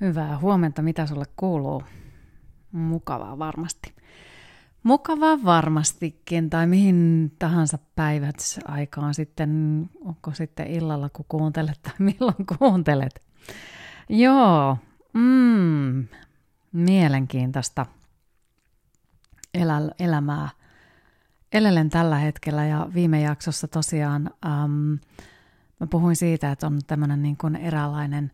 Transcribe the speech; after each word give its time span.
Hyvää 0.00 0.38
huomenta, 0.38 0.82
mitä 0.82 1.06
sulle 1.06 1.24
kuuluu? 1.36 1.82
Mukavaa 2.72 3.38
varmasti. 3.38 3.94
Mukavaa 4.82 5.44
varmastikin, 5.44 6.50
tai 6.50 6.66
mihin 6.66 7.30
tahansa 7.38 7.78
päivät 7.96 8.36
aikaan 8.64 9.14
sitten, 9.14 9.84
onko 10.00 10.34
sitten 10.34 10.66
illalla 10.66 11.08
kun 11.08 11.24
kuuntelet 11.28 11.82
tai 11.82 11.92
milloin 12.18 12.46
kuuntelet. 12.58 13.22
Joo, 14.08 14.76
mm, 15.12 16.08
mielenkiintoista 16.72 17.86
elä, 19.54 19.80
elämää 19.98 20.48
elelen 21.52 21.90
tällä 21.90 22.16
hetkellä 22.16 22.66
ja 22.66 22.88
viime 22.94 23.20
jaksossa 23.20 23.68
tosiaan 23.68 24.30
ähm, 24.46 24.92
mä 25.80 25.86
puhuin 25.90 26.16
siitä, 26.16 26.52
että 26.52 26.66
on 26.66 26.78
tämmöinen 26.86 27.22
niin 27.22 27.36
kuin 27.36 27.56
eräänlainen 27.56 28.32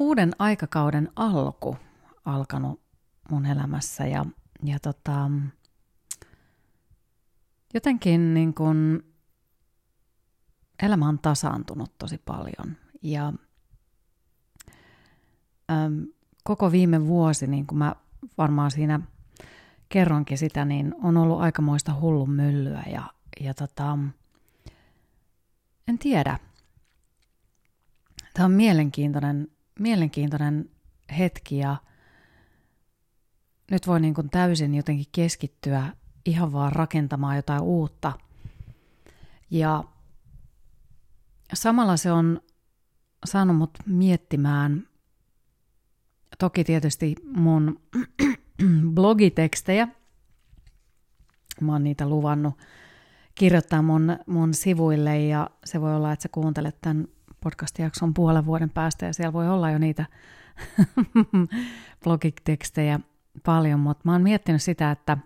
uuden 0.00 0.32
aikakauden 0.38 1.08
alku 1.16 1.76
alkanut 2.24 2.80
mun 3.30 3.46
elämässä 3.46 4.06
ja, 4.06 4.26
ja 4.64 4.78
tota, 4.78 5.30
jotenkin 7.74 8.34
niin 8.34 8.54
kun 8.54 9.04
elämä 10.82 11.08
on 11.08 11.18
tasaantunut 11.18 11.98
tosi 11.98 12.18
paljon 12.18 12.76
ja 13.02 13.32
äm, 15.70 16.06
koko 16.44 16.72
viime 16.72 17.06
vuosi, 17.06 17.46
niin 17.46 17.66
kuin 17.66 17.78
mä 17.78 17.94
varmaan 18.38 18.70
siinä 18.70 19.00
kerronkin 19.88 20.38
sitä, 20.38 20.64
niin 20.64 20.94
on 21.02 21.16
ollut 21.16 21.40
aikamoista 21.40 21.94
hullun 22.00 22.30
myllyä 22.30 22.82
ja, 22.92 23.02
ja 23.40 23.54
tota, 23.54 23.98
en 25.88 25.98
tiedä. 25.98 26.38
Tämä 28.34 28.46
on 28.46 28.52
mielenkiintoinen 28.52 29.48
mielenkiintoinen 29.78 30.70
hetki 31.18 31.58
ja 31.58 31.76
nyt 33.70 33.86
voi 33.86 34.00
niin 34.00 34.14
kuin 34.14 34.30
täysin 34.30 34.74
jotenkin 34.74 35.06
keskittyä 35.12 35.92
ihan 36.26 36.52
vaan 36.52 36.72
rakentamaan 36.72 37.36
jotain 37.36 37.62
uutta. 37.62 38.12
Ja 39.50 39.84
samalla 41.54 41.96
se 41.96 42.12
on 42.12 42.40
saanut 43.24 43.56
mut 43.56 43.70
miettimään 43.86 44.88
toki 46.38 46.64
tietysti 46.64 47.14
mun 47.24 47.80
blogitekstejä. 48.94 49.88
Mä 51.60 51.72
oon 51.72 51.84
niitä 51.84 52.08
luvannut 52.08 52.54
kirjoittaa 53.34 53.82
mun, 53.82 54.18
mun 54.26 54.54
sivuille 54.54 55.24
ja 55.24 55.50
se 55.64 55.80
voi 55.80 55.96
olla, 55.96 56.12
että 56.12 56.22
sä 56.22 56.28
kuuntelet 56.32 56.80
tämän 56.80 57.08
podcast-jakson 57.40 58.14
puolen 58.14 58.46
vuoden 58.46 58.70
päästä 58.70 59.06
ja 59.06 59.12
siellä 59.12 59.32
voi 59.32 59.48
olla 59.48 59.70
jo 59.70 59.78
niitä 59.78 60.06
blogitekstejä 62.04 63.00
paljon, 63.44 63.80
mutta 63.80 64.02
mä 64.04 64.12
oon 64.12 64.22
miettinyt 64.22 64.62
sitä, 64.62 64.90
että 64.90 65.18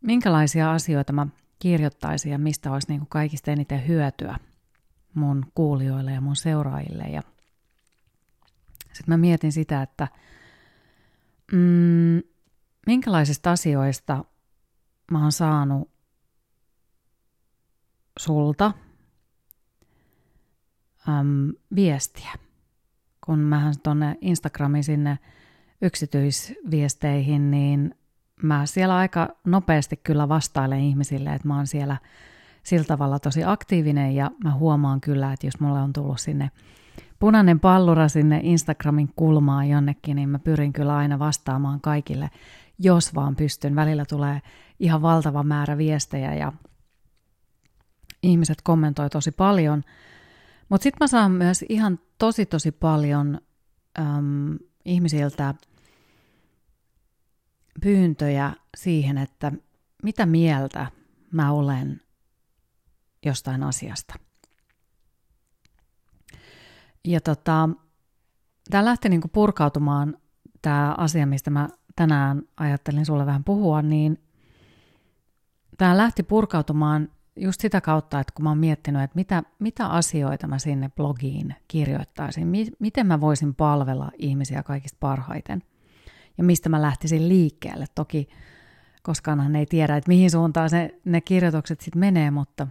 minkälaisia 0.00 0.72
asioita 0.72 1.12
mä 1.12 1.26
kirjoittaisin 1.58 2.32
ja 2.32 2.38
mistä 2.38 2.72
olisi 2.72 2.88
niin 2.88 3.00
kuin 3.00 3.08
kaikista 3.08 3.50
eniten 3.50 3.88
hyötyä 3.88 4.38
mun 5.14 5.46
kuulijoille 5.54 6.12
ja 6.12 6.20
mun 6.20 6.36
seuraajille. 6.36 7.04
Ja 7.04 7.22
sitten 8.92 9.04
mä 9.12 9.16
mietin 9.16 9.52
sitä, 9.52 9.82
että 9.82 10.08
mm, 11.52 12.22
minkälaisista 12.86 13.50
asioista 13.50 14.24
mä 15.10 15.22
oon 15.22 15.32
saanut 15.32 15.90
sulta– 18.18 18.72
äm, 21.18 21.52
viestiä. 21.74 22.30
Kun 23.26 23.38
mähän 23.38 23.74
tuonne 23.82 24.16
Instagramiin 24.20 24.84
sinne 24.84 25.18
yksityisviesteihin, 25.82 27.50
niin 27.50 27.94
mä 28.42 28.66
siellä 28.66 28.96
aika 28.96 29.28
nopeasti 29.44 29.96
kyllä 29.96 30.28
vastailen 30.28 30.80
ihmisille, 30.80 31.34
että 31.34 31.48
mä 31.48 31.56
oon 31.56 31.66
siellä 31.66 31.96
sillä 32.62 32.84
tavalla 32.84 33.18
tosi 33.18 33.44
aktiivinen 33.44 34.14
ja 34.14 34.30
mä 34.44 34.54
huomaan 34.54 35.00
kyllä, 35.00 35.32
että 35.32 35.46
jos 35.46 35.60
mulle 35.60 35.80
on 35.80 35.92
tullut 35.92 36.20
sinne 36.20 36.50
punainen 37.18 37.60
pallura 37.60 38.08
sinne 38.08 38.40
Instagramin 38.42 39.12
kulmaan 39.16 39.68
jonnekin, 39.68 40.16
niin 40.16 40.28
mä 40.28 40.38
pyrin 40.38 40.72
kyllä 40.72 40.96
aina 40.96 41.18
vastaamaan 41.18 41.80
kaikille, 41.80 42.30
jos 42.78 43.14
vaan 43.14 43.36
pystyn. 43.36 43.76
Välillä 43.76 44.04
tulee 44.04 44.42
ihan 44.80 45.02
valtava 45.02 45.42
määrä 45.42 45.78
viestejä 45.78 46.34
ja 46.34 46.52
ihmiset 48.22 48.58
kommentoi 48.62 49.10
tosi 49.10 49.30
paljon– 49.30 49.84
mutta 50.70 50.82
sitten 50.82 50.98
mä 51.00 51.06
saan 51.06 51.32
myös 51.32 51.64
ihan 51.68 51.98
tosi 52.18 52.46
tosi 52.46 52.72
paljon 52.72 53.40
äm, 53.98 54.58
ihmisiltä 54.84 55.54
pyyntöjä 57.82 58.52
siihen, 58.76 59.18
että 59.18 59.52
mitä 60.02 60.26
mieltä 60.26 60.86
mä 61.32 61.52
olen 61.52 62.00
jostain 63.26 63.62
asiasta. 63.62 64.14
Ja 67.04 67.20
tota, 67.20 67.68
tämä 68.70 68.84
lähti 68.84 69.08
niinku 69.08 69.28
purkautumaan, 69.28 70.16
tämä 70.62 70.94
asia, 70.98 71.26
mistä 71.26 71.50
mä 71.50 71.68
tänään 71.96 72.42
ajattelin 72.56 73.06
sulle 73.06 73.26
vähän 73.26 73.44
puhua, 73.44 73.82
niin 73.82 74.18
tämä 75.78 75.96
lähti 75.96 76.22
purkautumaan 76.22 77.08
just 77.36 77.60
sitä 77.60 77.80
kautta, 77.80 78.20
että 78.20 78.32
kun 78.34 78.42
mä 78.42 78.48
oon 78.50 78.58
miettinyt, 78.58 79.02
että 79.02 79.16
mitä, 79.16 79.42
mitä 79.58 79.86
asioita 79.86 80.46
mä 80.46 80.58
sinne 80.58 80.88
blogiin 80.88 81.54
kirjoittaisin, 81.68 82.46
mi- 82.46 82.72
miten 82.78 83.06
mä 83.06 83.20
voisin 83.20 83.54
palvella 83.54 84.10
ihmisiä 84.18 84.62
kaikista 84.62 84.96
parhaiten 85.00 85.62
ja 86.38 86.44
mistä 86.44 86.68
mä 86.68 86.82
lähtisin 86.82 87.28
liikkeelle. 87.28 87.86
Toki 87.94 88.28
koskaanhan 89.02 89.56
ei 89.56 89.66
tiedä, 89.66 89.96
että 89.96 90.08
mihin 90.08 90.30
suuntaan 90.30 90.70
se, 90.70 91.00
ne 91.04 91.20
kirjoitukset 91.20 91.80
sitten 91.80 92.00
menee, 92.00 92.30
mutta, 92.30 92.66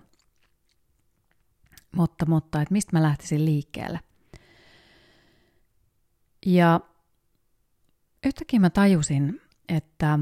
mutta, 1.95 2.25
mutta 2.25 2.61
että 2.61 2.73
mistä 2.73 2.97
mä 2.97 3.03
lähtisin 3.03 3.45
liikkeelle. 3.45 3.99
Ja 6.45 6.79
yhtäkkiä 8.25 8.59
mä 8.59 8.69
tajusin, 8.69 9.41
että 9.69 10.19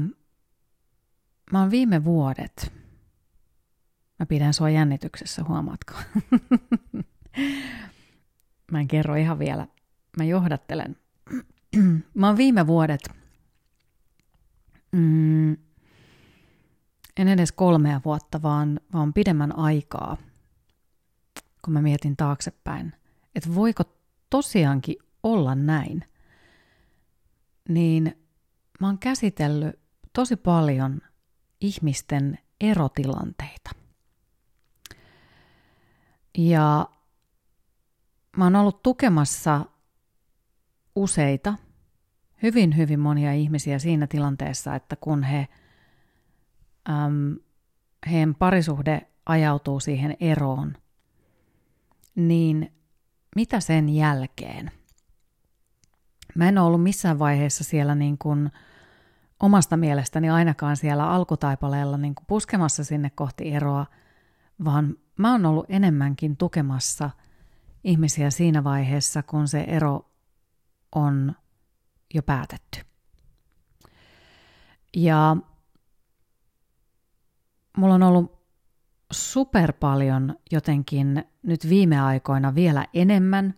mä 1.52 1.60
oon 1.60 1.70
viime 1.70 2.04
vuodet– 2.04 2.72
Mä 4.18 4.26
pidän 4.26 4.54
sua 4.54 4.70
jännityksessä, 4.70 5.44
huomaatko? 5.48 5.94
Mä 8.72 8.80
en 8.80 8.88
kerro 8.88 9.14
ihan 9.14 9.38
vielä. 9.38 9.66
Mä 10.16 10.24
johdattelen. 10.24 10.96
Mä 12.14 12.26
oon 12.26 12.36
viime 12.36 12.66
vuodet, 12.66 13.00
mm, 14.92 15.52
en 17.16 17.28
edes 17.28 17.52
kolmea 17.52 18.00
vuotta, 18.04 18.42
vaan, 18.42 18.80
vaan 18.92 19.12
pidemmän 19.12 19.58
aikaa, 19.58 20.16
kun 21.64 21.72
mä 21.72 21.82
mietin 21.82 22.16
taaksepäin, 22.16 22.92
että 23.34 23.54
voiko 23.54 23.84
tosiaankin 24.30 24.96
olla 25.22 25.54
näin, 25.54 26.04
niin 27.68 28.26
mä 28.80 28.86
oon 28.86 28.98
käsitellyt 28.98 29.78
tosi 30.12 30.36
paljon 30.36 31.00
ihmisten 31.60 32.38
erotilanteita. 32.60 33.70
Ja 36.38 36.88
mä 38.36 38.44
oon 38.44 38.56
ollut 38.56 38.82
tukemassa 38.82 39.64
useita, 40.96 41.54
hyvin 42.42 42.76
hyvin 42.76 43.00
monia 43.00 43.32
ihmisiä 43.32 43.78
siinä 43.78 44.06
tilanteessa, 44.06 44.74
että 44.74 44.96
kun 44.96 45.22
he, 45.22 45.48
äm, 46.88 47.36
heidän 48.10 48.34
parisuhde 48.34 49.10
ajautuu 49.26 49.80
siihen 49.80 50.16
eroon, 50.20 50.74
niin 52.14 52.72
mitä 53.36 53.60
sen 53.60 53.88
jälkeen? 53.88 54.70
Mä 56.34 56.48
en 56.48 56.58
ollut 56.58 56.82
missään 56.82 57.18
vaiheessa 57.18 57.64
siellä 57.64 57.94
niin 57.94 58.18
kuin 58.18 58.50
omasta 59.40 59.76
mielestäni 59.76 60.30
ainakaan 60.30 60.76
siellä 60.76 61.10
alkutaipaleella 61.10 61.96
niin 61.96 62.14
kuin 62.14 62.26
puskemassa 62.26 62.84
sinne 62.84 63.10
kohti 63.10 63.52
eroa, 63.52 63.86
vaan 64.64 64.96
mä 65.18 65.32
oon 65.32 65.46
ollut 65.46 65.66
enemmänkin 65.68 66.36
tukemassa 66.36 67.10
ihmisiä 67.84 68.30
siinä 68.30 68.64
vaiheessa, 68.64 69.22
kun 69.22 69.48
se 69.48 69.60
ero 69.60 70.10
on 70.94 71.34
jo 72.14 72.22
päätetty. 72.22 72.80
Ja 74.96 75.36
mulla 77.76 77.94
on 77.94 78.02
ollut 78.02 78.38
super 79.12 79.72
paljon 79.72 80.36
jotenkin 80.52 81.24
nyt 81.42 81.68
viime 81.68 82.00
aikoina 82.00 82.54
vielä 82.54 82.86
enemmän 82.94 83.54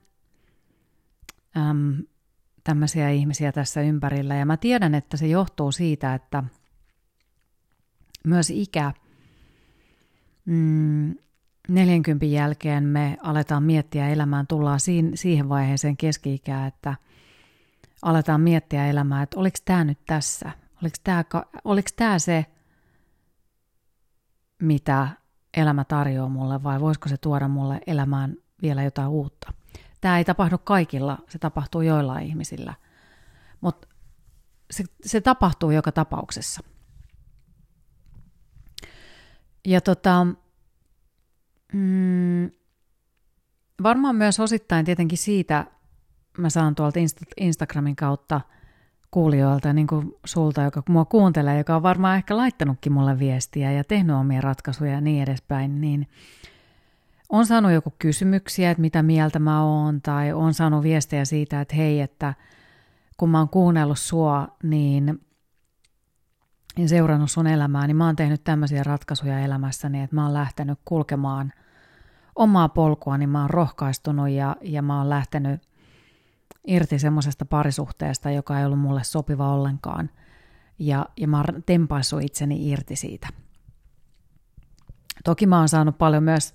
äm, 1.57 2.03
tämmöisiä 2.65 3.11
ihmisiä 3.11 3.53
tässä 3.53 3.81
ympärillä. 3.81 4.35
Ja 4.35 4.47
mä 4.47 4.57
tiedän, 4.57 4.95
että 4.95 5.17
se 5.17 5.27
johtuu 5.27 5.73
siitä, 5.73 6.15
että 6.15 6.45
myös 8.25 8.51
ikä 8.51 8.93
mm, 10.45 10.80
40 11.71 12.27
jälkeen 12.27 12.85
me 12.85 13.17
aletaan 13.23 13.63
miettiä 13.63 14.09
elämään, 14.09 14.47
tullaan 14.47 14.81
siihen 15.15 15.49
vaiheeseen 15.49 15.97
keski-ikää, 15.97 16.67
että 16.67 16.95
aletaan 18.03 18.41
miettiä 18.41 18.87
elämää, 18.87 19.23
että 19.23 19.41
oliko 19.41 19.59
tämä 19.65 19.85
nyt 19.85 19.99
tässä, 20.07 20.51
oliko 20.83 20.97
tämä, 21.05 21.25
oliko 21.65 21.89
tämä 21.97 22.19
se, 22.19 22.47
mitä 24.63 25.09
elämä 25.57 25.85
tarjoaa 25.85 26.29
mulle 26.29 26.63
vai 26.63 26.81
voisiko 26.81 27.09
se 27.09 27.17
tuoda 27.17 27.49
mulle 27.49 27.81
elämään 27.87 28.37
vielä 28.63 28.83
jotain 28.83 29.09
uutta. 29.09 29.53
Tämä 30.01 30.19
ei 30.19 30.25
tapahdu 30.25 30.59
kaikilla, 30.59 31.19
se 31.29 31.39
tapahtuu 31.39 31.81
joillain 31.81 32.27
ihmisillä, 32.27 32.75
mutta 33.61 33.89
se, 34.71 34.85
se 35.05 35.21
tapahtuu 35.21 35.71
joka 35.71 35.93
tapauksessa. 35.93 36.61
Ja 39.67 39.81
tota, 39.81 40.27
mm, 41.73 42.51
varmaan 43.83 44.17
myös 44.17 44.41
osittain 44.41 44.85
tietenkin 44.85 45.19
siitä 45.19 45.67
mä 46.39 46.51
saan 46.51 46.75
tuolta 46.75 47.01
Insta- 47.01 47.33
Instagramin 47.41 47.97
kautta 47.97 48.41
kuulijoilta, 49.11 49.73
niin 49.73 49.87
kuin 49.87 50.15
sulta, 50.25 50.63
joka 50.63 50.83
mua 50.89 51.05
kuuntelee, 51.05 51.59
joka 51.59 51.77
on 51.77 51.83
varmaan 51.83 52.17
ehkä 52.17 52.37
laittanutkin 52.37 52.93
mulle 52.93 53.19
viestiä 53.19 53.73
ja 53.73 53.85
tehnyt 53.85 54.17
omia 54.17 54.41
ratkaisuja 54.41 54.93
ja 54.93 55.01
niin 55.01 55.23
edespäin, 55.23 55.81
niin 55.81 56.09
on 57.29 57.47
saanut 57.47 57.73
joku 57.73 57.93
kysymyksiä, 57.99 58.71
että 58.71 58.81
mitä 58.81 59.03
mieltä 59.03 59.39
mä 59.39 59.65
oon, 59.65 60.01
tai 60.01 60.33
on 60.33 60.55
saanut 60.55 60.83
viestejä 60.83 61.25
siitä, 61.25 61.61
että 61.61 61.77
hei, 61.77 62.01
että 62.01 62.35
kun 63.17 63.31
mä 63.31 63.39
oon 63.39 63.49
kuunnellut 63.49 63.99
sua, 63.99 64.49
niin 64.63 65.21
ja 66.79 66.89
seurannut 66.89 67.31
sun 67.31 67.47
elämää, 67.47 67.87
niin 67.87 67.97
mä 67.97 68.07
oon 68.07 68.17
tehnyt 68.17 68.45
tämmöisiä 68.45 68.83
ratkaisuja 68.83 69.39
elämässäni, 69.39 70.03
että 70.03 70.17
mä 70.17 70.25
oon 70.25 70.35
lähtenyt 70.35 70.79
kulkemaan 70.85 71.53
omaa 72.37 72.69
polkua, 72.69 73.19
niin 73.19 73.29
mä 73.29 73.41
oon 73.41 73.51
rohkaistunut 73.51 74.29
ja, 74.29 74.57
ja 74.63 74.83
mä 74.83 74.99
oon 74.99 75.11
lähtenyt 75.11 75.63
irti 76.67 76.99
semmoisesta 76.99 77.45
parisuhteesta, 77.45 78.31
joka 78.31 78.59
ei 78.59 78.65
ollut 78.65 78.81
mulle 78.81 79.05
sopiva 79.05 79.55
ollenkaan. 79.55 80.11
Ja, 80.79 81.07
ja 81.17 81.29
mä 81.29 81.37
oon 81.37 81.63
tempaissut 81.67 82.23
itseni 82.23 82.71
irti 82.71 82.97
siitä. 82.97 83.29
Toki 85.25 85.47
mä 85.47 85.59
oon 85.59 85.69
saanut 85.69 85.99
paljon 85.99 86.23
myös 86.23 86.55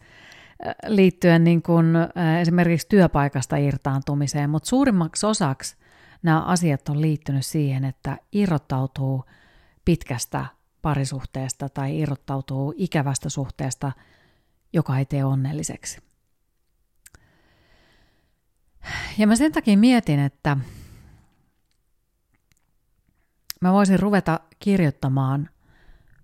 äh, 0.68 0.76
liittyen 0.88 1.44
niin 1.44 1.62
kuin 1.62 1.96
äh, 1.96 2.42
esimerkiksi 2.42 2.88
työpaikasta 2.90 3.58
irtaantumiseen, 3.58 4.50
mutta 4.50 4.70
suurimmaksi 4.70 5.26
osaksi 5.26 5.76
nämä 6.24 6.42
asiat 6.42 6.90
on 6.90 7.02
liittynyt 7.02 7.46
siihen, 7.46 7.86
että 7.86 8.18
irrottautuu– 8.32 9.24
pitkästä 9.86 10.46
parisuhteesta 10.82 11.70
tai 11.70 12.00
irrottautuu 12.00 12.74
ikävästä 12.78 13.30
suhteesta, 13.30 13.92
joka 14.74 14.98
ei 14.98 15.06
tee 15.06 15.26
onnelliseksi. 15.26 16.02
Ja 19.18 19.28
mä 19.28 19.36
sen 19.36 19.52
takia 19.52 19.78
mietin, 19.78 20.20
että 20.20 20.58
mä 23.62 23.74
voisin 23.74 24.00
ruveta 24.00 24.40
kirjoittamaan 24.60 25.50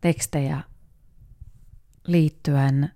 tekstejä 0.02 0.62
liittyen 2.08 2.92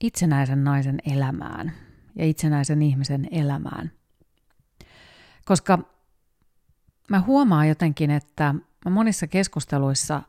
itsenäisen 0.00 0.64
naisen 0.64 0.98
elämään 1.04 1.72
ja 2.16 2.24
itsenäisen 2.24 2.82
ihmisen 2.82 3.28
elämään. 3.30 3.92
Koska 5.44 5.78
mä 7.10 7.20
huomaan 7.20 7.68
jotenkin, 7.68 8.10
että 8.10 8.54
mä 8.84 8.90
monissa 8.90 9.26
keskusteluissa, 9.26 10.22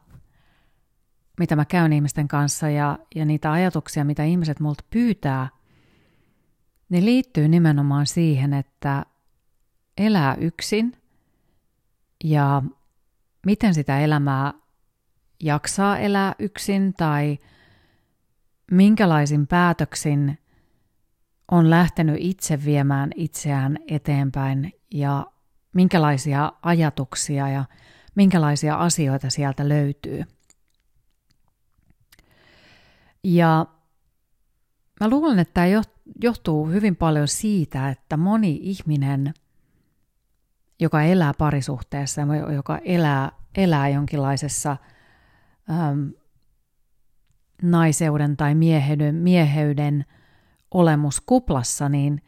mitä 1.39 1.55
mä 1.55 1.65
käyn 1.65 1.93
ihmisten 1.93 2.27
kanssa 2.27 2.69
ja, 2.69 2.99
ja 3.15 3.25
niitä 3.25 3.51
ajatuksia, 3.51 4.05
mitä 4.05 4.23
ihmiset 4.23 4.59
multa 4.59 4.83
pyytää, 4.89 5.49
ne 6.89 7.05
liittyy 7.05 7.47
nimenomaan 7.47 8.05
siihen, 8.05 8.53
että 8.53 9.05
elää 9.97 10.35
yksin 10.35 10.93
ja 12.23 12.61
miten 13.45 13.73
sitä 13.73 13.99
elämää 13.99 14.53
jaksaa 15.43 15.97
elää 15.97 16.35
yksin 16.39 16.93
tai 16.93 17.37
minkälaisin 18.71 19.47
päätöksin 19.47 20.37
on 21.51 21.69
lähtenyt 21.69 22.15
itse 22.19 22.65
viemään 22.65 23.09
itseään 23.15 23.77
eteenpäin 23.87 24.73
ja 24.91 25.25
minkälaisia 25.73 26.51
ajatuksia 26.61 27.49
ja 27.49 27.65
minkälaisia 28.15 28.75
asioita 28.75 29.29
sieltä 29.29 29.69
löytyy. 29.69 30.23
Ja 33.23 33.65
mä 34.99 35.09
luulen, 35.09 35.39
että 35.39 35.53
tämä 35.53 35.67
johtuu 36.23 36.67
hyvin 36.67 36.95
paljon 36.95 37.27
siitä, 37.27 37.89
että 37.89 38.17
moni 38.17 38.59
ihminen, 38.61 39.33
joka 40.79 41.03
elää 41.03 41.33
parisuhteessa, 41.37 42.21
joka 42.53 42.77
elää, 42.77 43.31
elää 43.55 43.89
jonkinlaisessa 43.89 44.77
äm, 45.69 46.11
naiseuden 47.61 48.37
tai 48.37 48.55
mieheyden, 48.55 49.15
mieheyden 49.15 50.05
olemuskuplassa, 50.71 51.89
niin, 51.89 52.21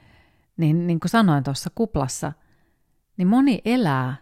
niin, 0.58 0.88
niin 0.88 1.00
kuin 1.00 1.10
sanoin 1.10 1.44
tuossa 1.44 1.70
kuplassa– 1.76 2.32
niin 3.18 3.28
moni 3.28 3.62
elää 3.66 4.16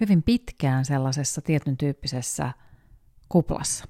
hyvin 0.00 0.22
pitkään 0.22 0.84
sellaisessa 0.84 1.40
tietyn 1.40 1.76
tyyppisessä 1.76 2.52
kuplassa. 3.28 3.84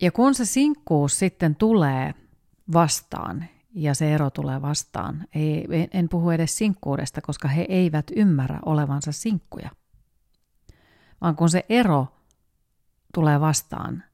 Ja 0.00 0.12
kun 0.12 0.34
se 0.34 0.44
sinkkuus 0.44 1.18
sitten 1.18 1.56
tulee 1.56 2.14
vastaan 2.72 3.44
ja 3.74 3.94
se 3.94 4.14
ero 4.14 4.30
tulee 4.30 4.62
vastaan, 4.62 5.26
ei, 5.34 5.66
en 5.92 6.08
puhu 6.08 6.30
edes 6.30 6.58
sinkkuudesta, 6.58 7.20
koska 7.20 7.48
he 7.48 7.66
eivät 7.68 8.06
ymmärrä 8.16 8.58
olevansa 8.66 9.12
sinkkuja, 9.12 9.70
vaan 11.20 11.36
kun 11.36 11.50
se 11.50 11.66
ero 11.68 12.06
tulee 13.14 13.40
vastaan, 13.40 14.04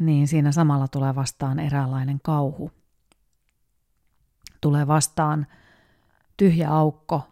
niin 0.00 0.28
siinä 0.28 0.52
samalla 0.52 0.88
tulee 0.88 1.14
vastaan 1.14 1.58
eräänlainen 1.58 2.20
kauhu. 2.22 2.70
Tulee 4.60 4.86
vastaan 4.86 5.46
tyhjä 6.40 6.70
aukko 6.70 7.22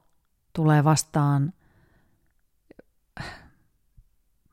tulee 0.53 0.85
vastaan 0.85 1.53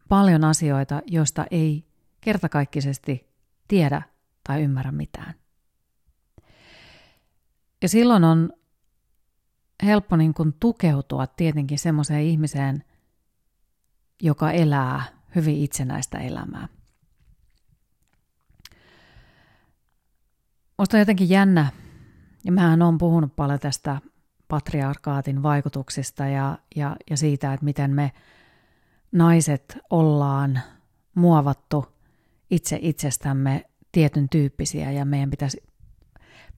paljon 0.09 0.43
asioita, 0.43 1.01
joista 1.05 1.45
ei 1.51 1.87
kertakaikkisesti 2.21 3.29
tiedä 3.67 4.01
tai 4.47 4.63
ymmärrä 4.63 4.91
mitään. 4.91 5.33
Ja 7.81 7.89
silloin 7.89 8.23
on 8.23 8.53
helppo 9.83 10.15
niin 10.15 10.33
kuin 10.33 10.53
tukeutua 10.59 11.27
tietenkin 11.27 11.79
semmoiseen 11.79 12.21
ihmiseen, 12.21 12.83
joka 14.21 14.51
elää 14.51 15.03
hyvin 15.35 15.57
itsenäistä 15.57 16.17
elämää. 16.17 16.67
Musta 20.77 20.97
on 20.97 21.01
jotenkin 21.01 21.29
jännä, 21.29 21.71
ja 22.45 22.51
mähän 22.51 22.81
on 22.81 22.97
puhunut 22.97 23.35
paljon 23.35 23.59
tästä 23.59 24.01
patriarkaatin 24.47 25.43
vaikutuksista 25.43 26.25
ja, 26.25 26.57
ja, 26.75 26.95
ja 27.09 27.17
siitä, 27.17 27.53
että 27.53 27.65
miten 27.65 27.91
me 27.91 28.11
naiset 29.11 29.77
ollaan 29.89 30.59
muovattu 31.15 31.85
itse 32.49 32.79
itsestämme 32.81 33.65
tietyn 33.91 34.29
tyyppisiä 34.29 34.91
ja 34.91 35.05
meidän 35.05 35.29
pitäisi 35.29 35.63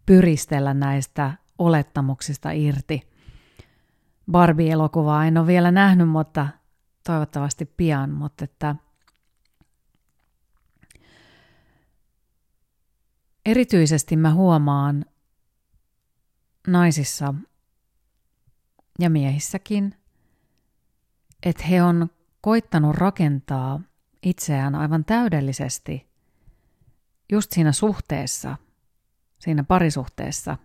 pyristellä 0.05 0.73
näistä 0.73 1.33
olettamuksista 1.57 2.51
irti. 2.51 3.09
Barbie-elokuvaa 4.31 5.25
en 5.25 5.37
ole 5.37 5.47
vielä 5.47 5.71
nähnyt, 5.71 6.09
mutta 6.09 6.47
toivottavasti 7.03 7.65
pian, 7.65 8.09
mutta 8.09 8.43
että 8.43 8.75
erityisesti 13.45 14.15
mä 14.15 14.33
huomaan 14.33 15.05
naisissa 16.67 17.33
ja 18.99 19.09
miehissäkin, 19.09 19.95
että 21.43 21.63
he 21.63 21.83
on 21.83 22.09
koittanut 22.41 22.95
rakentaa 22.95 23.81
itseään 24.23 24.75
aivan 24.75 25.05
täydellisesti 25.05 26.07
just 27.31 27.51
siinä 27.51 27.71
suhteessa, 27.71 28.57
siinä 29.39 29.63
parisuhteessa, 29.63 30.57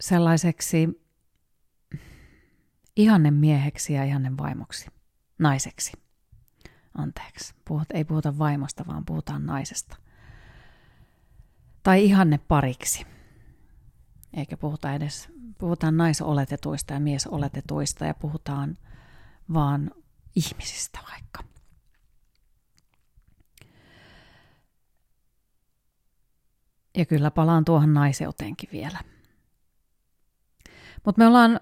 sellaiseksi 0.00 1.06
ihannen 2.96 3.34
mieheksi 3.34 3.92
ja 3.92 4.04
ihannen 4.04 4.38
vaimoksi, 4.38 4.86
naiseksi. 5.38 5.92
Anteeksi, 6.98 7.54
puhut, 7.64 7.86
ei 7.94 8.04
puhuta 8.04 8.38
vaimosta, 8.38 8.84
vaan 8.86 9.04
puhutaan 9.04 9.46
naisesta. 9.46 9.96
Tai 11.82 12.04
ihanne 12.04 12.38
pariksi 12.38 13.06
eikä 14.36 14.56
puhuta 14.56 14.92
edes, 14.92 15.28
puhutaan 15.58 15.96
naisoletetuista 15.96 16.94
ja 16.94 17.00
miesoletetuista 17.00 18.04
ja 18.04 18.14
puhutaan 18.14 18.78
vaan 19.52 19.90
ihmisistä 20.36 20.98
vaikka. 21.12 21.44
Ja 26.96 27.06
kyllä 27.06 27.30
palaan 27.30 27.64
tuohon 27.64 27.94
naiseuteenkin 27.94 28.68
vielä. 28.72 28.98
Mutta 31.04 31.18
me 31.18 31.26
ollaan 31.26 31.60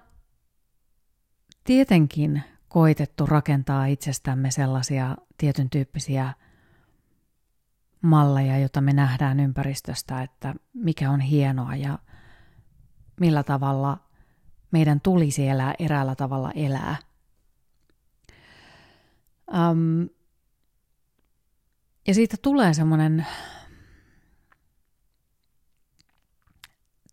tietenkin 1.63 2.43
koitettu 2.67 3.25
rakentaa 3.25 3.85
itsestämme 3.85 4.51
sellaisia 4.51 5.17
tietyn 5.37 5.69
tyyppisiä 5.69 6.33
malleja, 8.01 8.57
joita 8.57 8.81
me 8.81 8.93
nähdään 8.93 9.39
ympäristöstä, 9.39 10.21
että 10.21 10.55
mikä 10.73 11.11
on 11.11 11.19
hienoa 11.19 11.75
ja 11.75 11.99
millä 13.19 13.43
tavalla 13.43 13.97
meidän 14.71 15.01
tulisi 15.01 15.47
elää 15.47 15.73
eräällä 15.79 16.15
tavalla 16.15 16.51
elää. 16.51 16.95
Um, 19.53 20.09
ja 22.07 22.13
siitä 22.13 22.37
tulee 22.41 22.73
semmoinen 22.73 23.27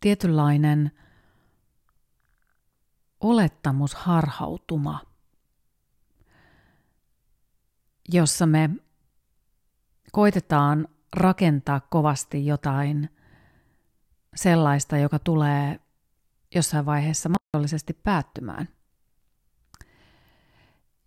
tietynlainen 0.00 0.90
olettamusharhautuma, 3.20 5.00
jossa 8.08 8.46
me 8.46 8.70
koitetaan 10.12 10.88
rakentaa 11.16 11.80
kovasti 11.80 12.46
jotain 12.46 13.08
sellaista, 14.34 14.98
joka 14.98 15.18
tulee 15.18 15.80
jossain 16.54 16.86
vaiheessa 16.86 17.28
mahdollisesti 17.28 17.92
päättymään. 17.92 18.68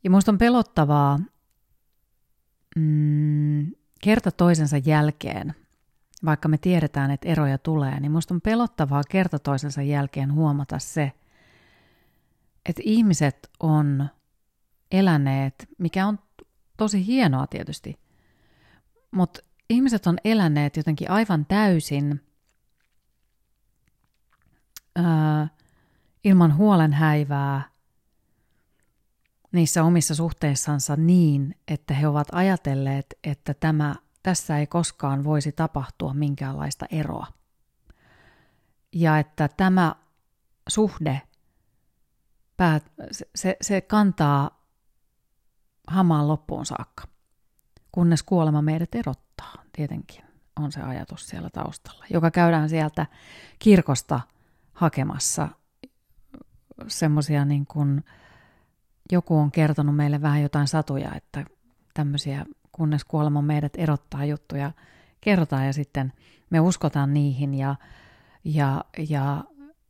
Ja 0.03 0.09
minusta 0.09 0.31
on 0.31 0.37
pelottavaa 0.37 1.19
mm, 2.75 3.71
kerta 4.01 4.31
toisensa 4.31 4.77
jälkeen, 4.77 5.55
vaikka 6.25 6.47
me 6.47 6.57
tiedetään, 6.57 7.11
että 7.11 7.29
eroja 7.29 7.57
tulee, 7.57 7.99
niin 7.99 8.11
minusta 8.11 8.33
on 8.33 8.41
pelottavaa 8.41 9.03
kerta 9.09 9.39
toisensa 9.39 9.81
jälkeen 9.81 10.33
huomata 10.33 10.79
se, 10.79 11.11
että 12.65 12.81
ihmiset 12.85 13.49
on 13.59 14.09
eläneet, 14.91 15.69
mikä 15.77 16.07
on 16.07 16.19
tosi 16.77 17.05
hienoa 17.05 17.47
tietysti, 17.47 17.99
mutta 19.11 19.39
ihmiset 19.69 20.07
on 20.07 20.17
eläneet 20.25 20.77
jotenkin 20.77 21.11
aivan 21.11 21.45
täysin 21.45 22.24
ää, 24.95 25.47
ilman 26.23 26.57
huolenhäivää 26.57 27.69
niissä 29.51 29.83
omissa 29.83 30.15
suhteissansa 30.15 30.95
niin, 30.95 31.55
että 31.67 31.93
he 31.93 32.07
ovat 32.07 32.27
ajatelleet, 32.31 33.05
että 33.23 33.53
tämä, 33.53 33.95
tässä 34.23 34.57
ei 34.57 34.67
koskaan 34.67 35.23
voisi 35.23 35.51
tapahtua 35.51 36.13
minkäänlaista 36.13 36.85
eroa. 36.91 37.27
Ja 38.93 39.19
että 39.19 39.47
tämä 39.47 39.95
suhde, 40.69 41.21
päät, 42.57 42.91
se, 43.35 43.57
se 43.61 43.81
kantaa 43.81 44.65
hamaan 45.87 46.27
loppuun 46.27 46.65
saakka, 46.65 47.03
kunnes 47.91 48.23
kuolema 48.23 48.61
meidät 48.61 48.95
erottaa, 48.95 49.53
tietenkin 49.71 50.25
on 50.59 50.71
se 50.71 50.81
ajatus 50.81 51.27
siellä 51.27 51.49
taustalla, 51.49 52.05
joka 52.09 52.31
käydään 52.31 52.69
sieltä 52.69 53.05
kirkosta 53.59 54.19
hakemassa 54.75 55.49
semmoisia 56.87 57.45
niin 57.45 57.65
kuin, 57.65 58.03
joku 59.11 59.37
on 59.37 59.51
kertonut 59.51 59.95
meille 59.95 60.21
vähän 60.21 60.41
jotain 60.41 60.67
satuja, 60.67 61.15
että 61.15 61.45
tämmöisiä, 61.93 62.45
kunnes 62.71 63.05
kuolema 63.05 63.41
meidät 63.41 63.73
erottaa 63.77 64.25
juttuja, 64.25 64.71
kerrotaan 65.21 65.65
ja 65.65 65.73
sitten 65.73 66.13
me 66.49 66.59
uskotaan 66.59 67.13
niihin 67.13 67.53
ja, 67.53 67.75
ja, 68.43 68.85
ja 69.09 69.43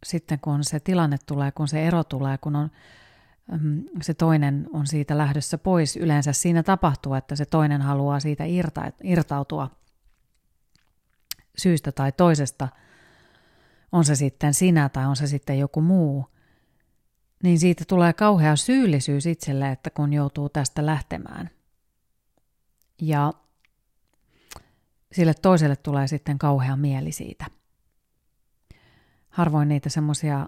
sitten 0.06 0.40
kun 0.40 0.64
se 0.64 0.80
tilanne 0.80 1.18
tulee, 1.26 1.52
kun 1.52 1.68
se 1.68 1.88
ero 1.88 2.04
tulee, 2.04 2.38
kun 2.38 2.56
on 2.56 2.72
mm, 3.62 3.84
se 4.02 4.14
toinen 4.14 4.68
on 4.74 4.88
siitä 4.88 5.18
lähdössä 5.18 5.58
pois, 5.58 5.98
yleensä 5.98 6.34
siinä 6.34 6.64
tapahtuu, 6.64 7.14
että 7.14 7.36
se 7.36 7.46
toinen 7.46 7.82
haluaa 7.82 8.20
siitä 8.20 8.44
irta, 8.46 8.92
irtautua 9.04 9.70
syystä 11.58 11.92
tai 11.92 12.12
toisesta, 12.12 12.68
on 13.96 14.06
se 14.06 14.16
sitten 14.16 14.54
sinä 14.54 14.90
tai 14.90 15.06
on 15.06 15.16
se 15.16 15.28
sitten 15.28 15.60
joku 15.60 15.82
muu, 15.82 16.26
niin 17.44 17.60
siitä 17.60 17.84
tulee 17.88 18.14
kauhea 18.14 18.56
syyllisyys 18.56 19.26
itselle, 19.26 19.72
että 19.72 19.90
kun 19.90 20.14
joutuu 20.14 20.50
tästä 20.50 20.86
lähtemään. 20.86 21.50
Ja 23.02 23.34
sille 25.12 25.34
toiselle 25.34 25.76
tulee 25.76 26.08
sitten 26.08 26.38
kauhea 26.38 26.76
mieli 26.76 27.12
siitä. 27.12 27.46
Harvoin 29.30 29.68
niitä 29.68 29.90
semmoisia 29.90 30.48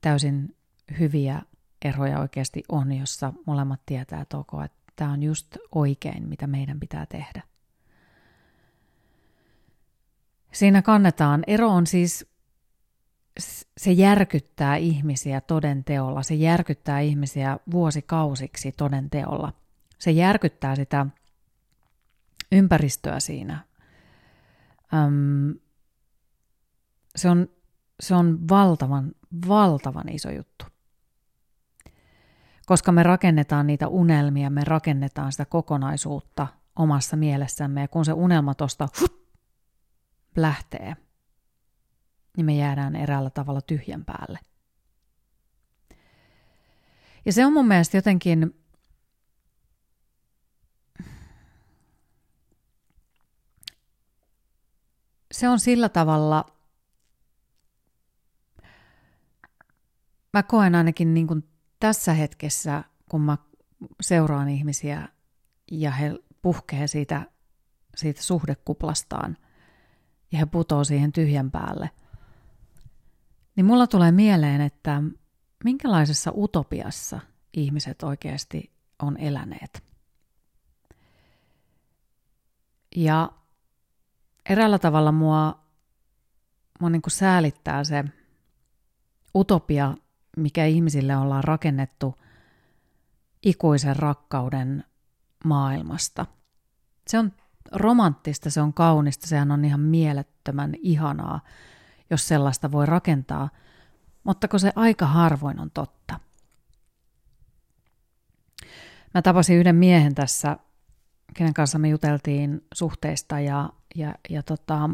täysin 0.00 0.56
hyviä 0.98 1.42
eroja 1.84 2.20
oikeasti 2.20 2.62
on, 2.68 2.92
jossa 2.92 3.32
molemmat 3.46 3.80
tietää, 3.86 4.26
ok, 4.34 4.64
että 4.64 4.92
tämä 4.96 5.12
on 5.12 5.22
just 5.22 5.56
oikein, 5.74 6.28
mitä 6.28 6.46
meidän 6.46 6.80
pitää 6.80 7.06
tehdä. 7.06 7.42
Siinä 10.52 10.82
kannetaan, 10.82 11.44
ero 11.46 11.68
on 11.68 11.86
siis 11.86 12.29
se 13.80 13.92
järkyttää 13.92 14.76
ihmisiä 14.76 15.40
toden 15.40 15.84
teolla, 15.84 16.22
se 16.22 16.34
järkyttää 16.34 17.00
ihmisiä 17.00 17.58
vuosikausiksi 17.70 18.72
toden 18.72 19.10
teolla. 19.10 19.52
Se 19.98 20.10
järkyttää 20.10 20.76
sitä 20.76 21.06
ympäristöä 22.52 23.20
siinä. 23.20 23.64
Öm, 24.94 25.54
se, 27.16 27.30
on, 27.30 27.48
se 28.00 28.14
on 28.14 28.48
valtavan, 28.48 29.12
valtavan 29.48 30.08
iso 30.08 30.30
juttu. 30.30 30.64
Koska 32.66 32.92
me 32.92 33.02
rakennetaan 33.02 33.66
niitä 33.66 33.88
unelmia, 33.88 34.50
me 34.50 34.64
rakennetaan 34.64 35.32
sitä 35.32 35.44
kokonaisuutta 35.44 36.46
omassa 36.76 37.16
mielessämme, 37.16 37.80
ja 37.80 37.88
kun 37.88 38.04
se 38.04 38.12
unelma 38.12 38.54
tuosta 38.54 38.88
lähtee– 40.36 40.96
niin 42.36 42.46
me 42.46 42.56
jäädään 42.56 42.96
eräällä 42.96 43.30
tavalla 43.30 43.60
tyhjän 43.60 44.04
päälle. 44.04 44.38
Ja 47.26 47.32
se 47.32 47.46
on 47.46 47.52
mun 47.52 47.68
mielestä 47.68 47.96
jotenkin 47.96 48.60
se 55.32 55.48
on 55.48 55.60
sillä 55.60 55.88
tavalla, 55.88 56.46
mä 60.32 60.42
koen 60.42 60.74
ainakin 60.74 61.14
niin 61.14 61.26
kuin 61.26 61.48
tässä 61.80 62.12
hetkessä, 62.12 62.84
kun 63.10 63.20
mä 63.20 63.38
seuraan 64.00 64.48
ihmisiä 64.48 65.08
ja 65.70 65.90
he 65.90 66.18
puhkee 66.42 66.86
siitä, 66.86 67.22
siitä 67.96 68.22
suhdekuplastaan 68.22 69.36
ja 70.32 70.38
he 70.38 70.46
putoo 70.46 70.84
siihen 70.84 71.12
tyhjän 71.12 71.50
päälle, 71.50 71.90
niin 73.56 73.64
mulla 73.64 73.86
tulee 73.86 74.12
mieleen, 74.12 74.60
että 74.60 75.02
minkälaisessa 75.64 76.32
utopiassa 76.36 77.20
ihmiset 77.52 78.02
oikeasti 78.02 78.70
on 79.02 79.16
eläneet. 79.16 79.82
Ja 82.96 83.32
eräällä 84.48 84.78
tavalla 84.78 85.12
mua, 85.12 85.64
mua 86.80 86.90
niin 86.90 87.02
kuin 87.02 87.12
säälittää 87.12 87.84
se 87.84 88.04
utopia, 89.34 89.94
mikä 90.36 90.66
ihmisille 90.66 91.16
ollaan 91.16 91.44
rakennettu 91.44 92.14
ikuisen 93.42 93.96
rakkauden 93.96 94.84
maailmasta. 95.44 96.26
Se 97.08 97.18
on 97.18 97.32
romanttista, 97.72 98.50
se 98.50 98.60
on 98.60 98.74
kaunista, 98.74 99.26
sehän 99.26 99.50
on 99.50 99.64
ihan 99.64 99.80
mielettömän 99.80 100.74
ihanaa 100.78 101.40
jos 102.10 102.28
sellaista 102.28 102.72
voi 102.72 102.86
rakentaa, 102.86 103.48
mutta 104.24 104.48
kun 104.48 104.60
se 104.60 104.72
aika 104.76 105.06
harvoin 105.06 105.60
on 105.60 105.70
totta. 105.70 106.20
Mä 109.14 109.22
tapasin 109.22 109.56
yhden 109.56 109.76
miehen 109.76 110.14
tässä, 110.14 110.56
kenen 111.34 111.54
kanssa 111.54 111.78
me 111.78 111.88
juteltiin 111.88 112.66
suhteista 112.74 113.40
ja, 113.40 113.70
ja, 113.94 114.14
ja 114.30 114.42
tota, 114.42 114.90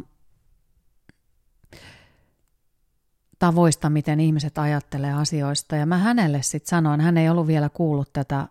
tavoista, 3.38 3.90
miten 3.90 4.20
ihmiset 4.20 4.58
ajattelee 4.58 5.12
asioista. 5.12 5.76
Ja 5.76 5.86
mä 5.86 5.98
hänelle 5.98 6.42
sitten 6.42 6.68
sanoin, 6.68 7.00
hän 7.00 7.16
ei 7.16 7.28
ollut 7.28 7.46
vielä 7.46 7.68
kuullut 7.68 8.12
tätä, 8.12 8.48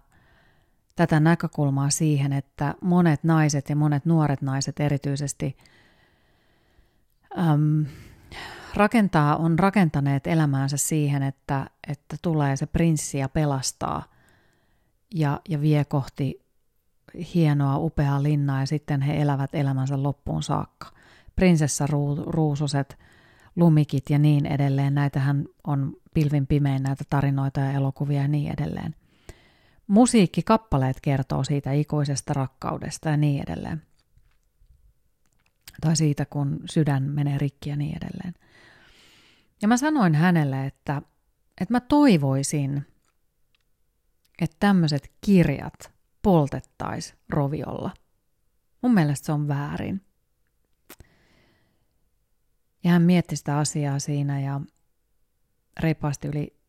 tätä 0.95 1.19
näkökulmaa 1.19 1.89
siihen, 1.89 2.33
että 2.33 2.75
monet 2.81 3.23
naiset 3.23 3.69
ja 3.69 3.75
monet 3.75 4.05
nuoret 4.05 4.41
naiset 4.41 4.79
erityisesti 4.79 5.57
äm, 7.37 7.85
rakentaa, 8.75 9.35
on 9.35 9.59
rakentaneet 9.59 10.27
elämäänsä 10.27 10.77
siihen, 10.77 11.23
että, 11.23 11.69
että 11.87 12.15
tulee 12.21 12.55
se 12.55 12.65
prinssi 12.65 13.17
ja 13.17 13.29
pelastaa 13.29 14.03
ja, 15.15 15.41
ja 15.49 15.61
vie 15.61 15.85
kohti 15.85 16.45
hienoa, 17.35 17.77
upeaa 17.77 18.23
linnaa 18.23 18.59
ja 18.59 18.65
sitten 18.65 19.01
he 19.01 19.21
elävät 19.21 19.55
elämänsä 19.55 20.03
loppuun 20.03 20.43
saakka. 20.43 20.87
prinsessaruususet, 21.35 22.97
lumikit 23.55 24.09
ja 24.09 24.19
niin 24.19 24.45
edelleen. 24.45 24.95
Näitähän 24.95 25.45
on 25.67 25.93
pilvin 26.13 26.47
pimein 26.47 26.83
näitä 26.83 27.03
tarinoita 27.09 27.59
ja 27.59 27.71
elokuvia 27.71 28.21
ja 28.21 28.27
niin 28.27 28.53
edelleen. 28.59 28.95
Musiikkikappaleet 29.87 30.97
kertoo 31.01 31.43
siitä 31.43 31.71
ikuisesta 31.71 32.33
rakkaudesta 32.33 33.09
ja 33.09 33.17
niin 33.17 33.43
edelleen. 33.47 33.81
Tai 35.81 35.95
siitä, 35.95 36.25
kun 36.25 36.59
sydän 36.69 37.03
menee 37.03 37.37
rikki 37.37 37.69
ja 37.69 37.75
niin 37.75 37.97
edelleen. 37.97 38.33
Ja 39.65 39.69
mä 39.69 39.77
sanoin 39.77 40.15
hänelle, 40.15 40.65
että, 40.65 41.01
että 41.61 41.73
mä 41.73 41.79
toivoisin, 41.79 42.85
että 44.41 44.55
tämmöiset 44.59 45.11
kirjat 45.21 45.91
poltettaisiin 46.21 47.19
roviolla. 47.29 47.91
Mun 48.81 48.93
mielestä 48.93 49.25
se 49.25 49.31
on 49.31 49.47
väärin. 49.47 50.01
Ja 52.83 52.91
hän 52.91 53.01
mietti 53.01 53.35
sitä 53.35 53.57
asiaa 53.57 53.99
siinä 53.99 54.39
ja 54.39 54.61
reippaasti 55.79 56.27
yli, 56.27 56.59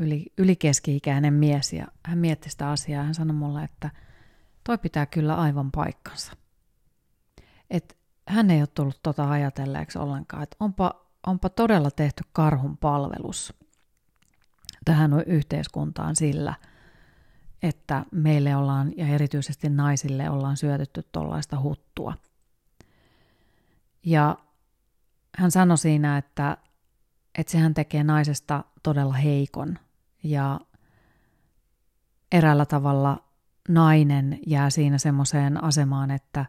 yli, 0.00 0.26
yli 0.38 0.56
keski-ikäinen 0.56 1.34
mies 1.34 1.72
ja 1.72 1.86
hän 2.06 2.18
mietti 2.18 2.50
sitä 2.50 2.70
asiaa 2.70 3.00
ja 3.00 3.04
hän 3.04 3.14
sanoi 3.14 3.36
mulle, 3.36 3.64
että 3.64 3.90
toi 4.64 4.78
pitää 4.78 5.06
kyllä 5.06 5.36
aivan 5.36 5.70
paikkansa. 5.70 6.32
Et 7.70 7.98
hän 8.28 8.50
ei 8.50 8.60
ole 8.60 8.66
tullut 8.66 9.00
tota 9.02 9.30
ajatelleeksi 9.30 9.98
ollenkaan, 9.98 10.42
että 10.42 10.56
onpa, 10.60 11.03
onpa 11.26 11.48
todella 11.48 11.90
tehty 11.90 12.22
karhun 12.32 12.76
palvelus 12.76 13.54
tähän 14.84 15.10
yhteiskuntaan 15.26 16.16
sillä, 16.16 16.54
että 17.62 18.04
meille 18.10 18.56
ollaan 18.56 18.92
ja 18.96 19.06
erityisesti 19.06 19.68
naisille 19.68 20.30
ollaan 20.30 20.56
syötetty 20.56 21.02
tuollaista 21.12 21.60
huttua. 21.60 22.14
Ja 24.06 24.38
hän 25.38 25.50
sanoi 25.50 25.78
siinä, 25.78 26.18
että, 26.18 26.56
että 27.38 27.52
sehän 27.52 27.74
tekee 27.74 28.04
naisesta 28.04 28.64
todella 28.82 29.12
heikon 29.14 29.78
ja 30.22 30.60
eräällä 32.32 32.66
tavalla 32.66 33.24
nainen 33.68 34.38
jää 34.46 34.70
siinä 34.70 34.98
semmoiseen 34.98 35.64
asemaan, 35.64 36.10
että 36.10 36.46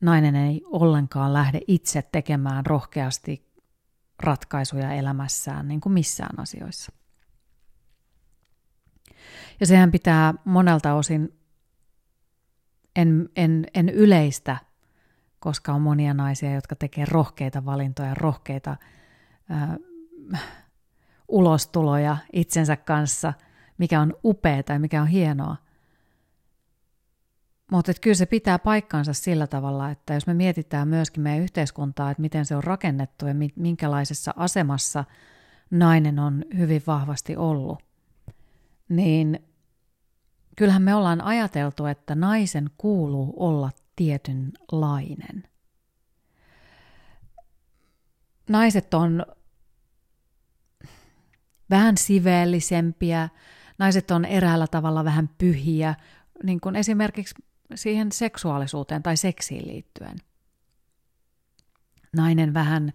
nainen 0.00 0.36
ei 0.36 0.62
ollenkaan 0.64 1.32
lähde 1.32 1.60
itse 1.66 2.02
tekemään 2.12 2.66
rohkeasti 2.66 3.45
ratkaisuja 4.22 4.92
elämässään 4.92 5.68
niin 5.68 5.80
kuin 5.80 5.92
missään 5.92 6.40
asioissa. 6.40 6.92
Ja 9.60 9.66
sehän 9.66 9.90
pitää 9.90 10.34
monelta 10.44 10.94
osin, 10.94 11.38
en, 12.96 13.28
en, 13.36 13.66
en 13.74 13.88
yleistä 13.88 14.56
koska 15.46 15.72
on 15.72 15.82
monia 15.82 16.14
naisia, 16.14 16.54
jotka 16.54 16.76
tekee 16.76 17.04
rohkeita 17.04 17.64
valintoja, 17.64 18.14
rohkeita 18.14 18.76
äh, 19.50 20.42
ulostuloja 21.28 22.16
itsensä 22.32 22.76
kanssa, 22.76 23.32
mikä 23.78 24.00
on 24.00 24.14
upeaa 24.24 24.62
ja 24.68 24.78
mikä 24.78 25.02
on 25.02 25.08
hienoa. 25.08 25.56
Mutta 27.70 27.92
kyllä 28.00 28.14
se 28.14 28.26
pitää 28.26 28.58
paikkaansa 28.58 29.12
sillä 29.12 29.46
tavalla, 29.46 29.90
että 29.90 30.14
jos 30.14 30.26
me 30.26 30.34
mietitään 30.34 30.88
myöskin 30.88 31.22
meidän 31.22 31.42
yhteiskuntaa, 31.42 32.10
että 32.10 32.20
miten 32.20 32.46
se 32.46 32.56
on 32.56 32.64
rakennettu 32.64 33.26
ja 33.26 33.34
minkälaisessa 33.56 34.34
asemassa 34.36 35.04
nainen 35.70 36.18
on 36.18 36.44
hyvin 36.56 36.82
vahvasti 36.86 37.36
ollut, 37.36 37.82
niin 38.88 39.38
kyllähän 40.56 40.82
me 40.82 40.94
ollaan 40.94 41.20
ajateltu, 41.20 41.86
että 41.86 42.14
naisen 42.14 42.70
kuuluu 42.78 43.34
olla 43.36 43.70
tietynlainen. 43.96 45.42
Naiset 48.48 48.94
on 48.94 49.26
vähän 51.70 51.96
siveellisempiä, 51.96 53.28
naiset 53.78 54.10
on 54.10 54.24
eräällä 54.24 54.66
tavalla 54.66 55.04
vähän 55.04 55.30
pyhiä, 55.38 55.94
niin 56.42 56.60
kuin 56.60 56.76
esimerkiksi 56.76 57.34
siihen 57.74 58.12
seksuaalisuuteen 58.12 59.02
tai 59.02 59.16
seksiin 59.16 59.68
liittyen. 59.68 60.16
Nainen 62.16 62.54
vähän 62.54 62.92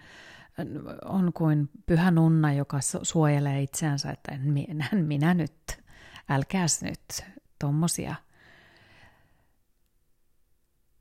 on 1.05 1.33
kuin 1.33 1.69
pyhä 1.85 2.11
nunna, 2.11 2.53
joka 2.53 2.79
suojelee 3.01 3.61
itseänsä, 3.61 4.11
että 4.11 4.31
en 4.31 4.41
minä, 4.41 4.89
minä 5.07 5.33
nyt, 5.33 5.81
älkääs 6.29 6.81
nyt, 6.81 7.25
tuommoisia– 7.59 8.15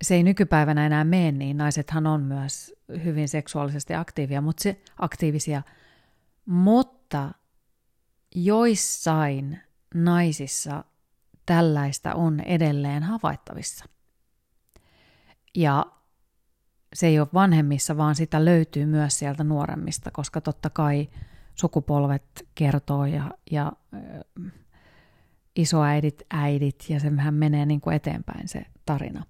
se 0.03 0.15
ei 0.15 0.23
nykypäivänä 0.23 0.87
enää 0.87 1.05
mene, 1.05 1.33
niin. 1.33 1.57
Naisethan 1.57 2.07
on 2.07 2.23
myös 2.23 2.75
hyvin 3.05 3.29
seksuaalisesti 3.29 3.95
aktiivia, 3.95 4.41
mutta 4.41 4.63
se, 4.63 4.81
aktiivisia, 4.99 5.63
mutta 6.47 7.31
joissain 8.35 9.61
naisissa 9.95 10.85
tällaista 11.51 12.15
on 12.15 12.41
edelleen 12.41 13.03
havaittavissa. 13.03 13.85
Ja 15.55 15.87
se 16.95 17.07
ei 17.07 17.21
ole 17.21 17.29
vanhemmissa, 17.35 17.97
vaan 17.97 18.15
sitä 18.15 18.45
löytyy 18.45 18.87
myös 18.87 19.19
sieltä 19.19 19.45
nuoremmista, 19.45 20.11
koska 20.11 20.41
totta 20.41 20.71
kai 20.71 21.09
sukupolvet 21.55 22.49
kertoo 22.55 23.05
ja, 23.05 23.31
ja 23.51 23.73
isoäidit, 25.57 26.23
äidit 26.31 26.85
ja 26.89 27.01
sehän 27.01 27.35
menee 27.35 27.67
niin 27.67 27.81
kuin 27.81 27.97
eteenpäin 27.97 28.49
se 28.49 28.67
tarina. 28.87 29.25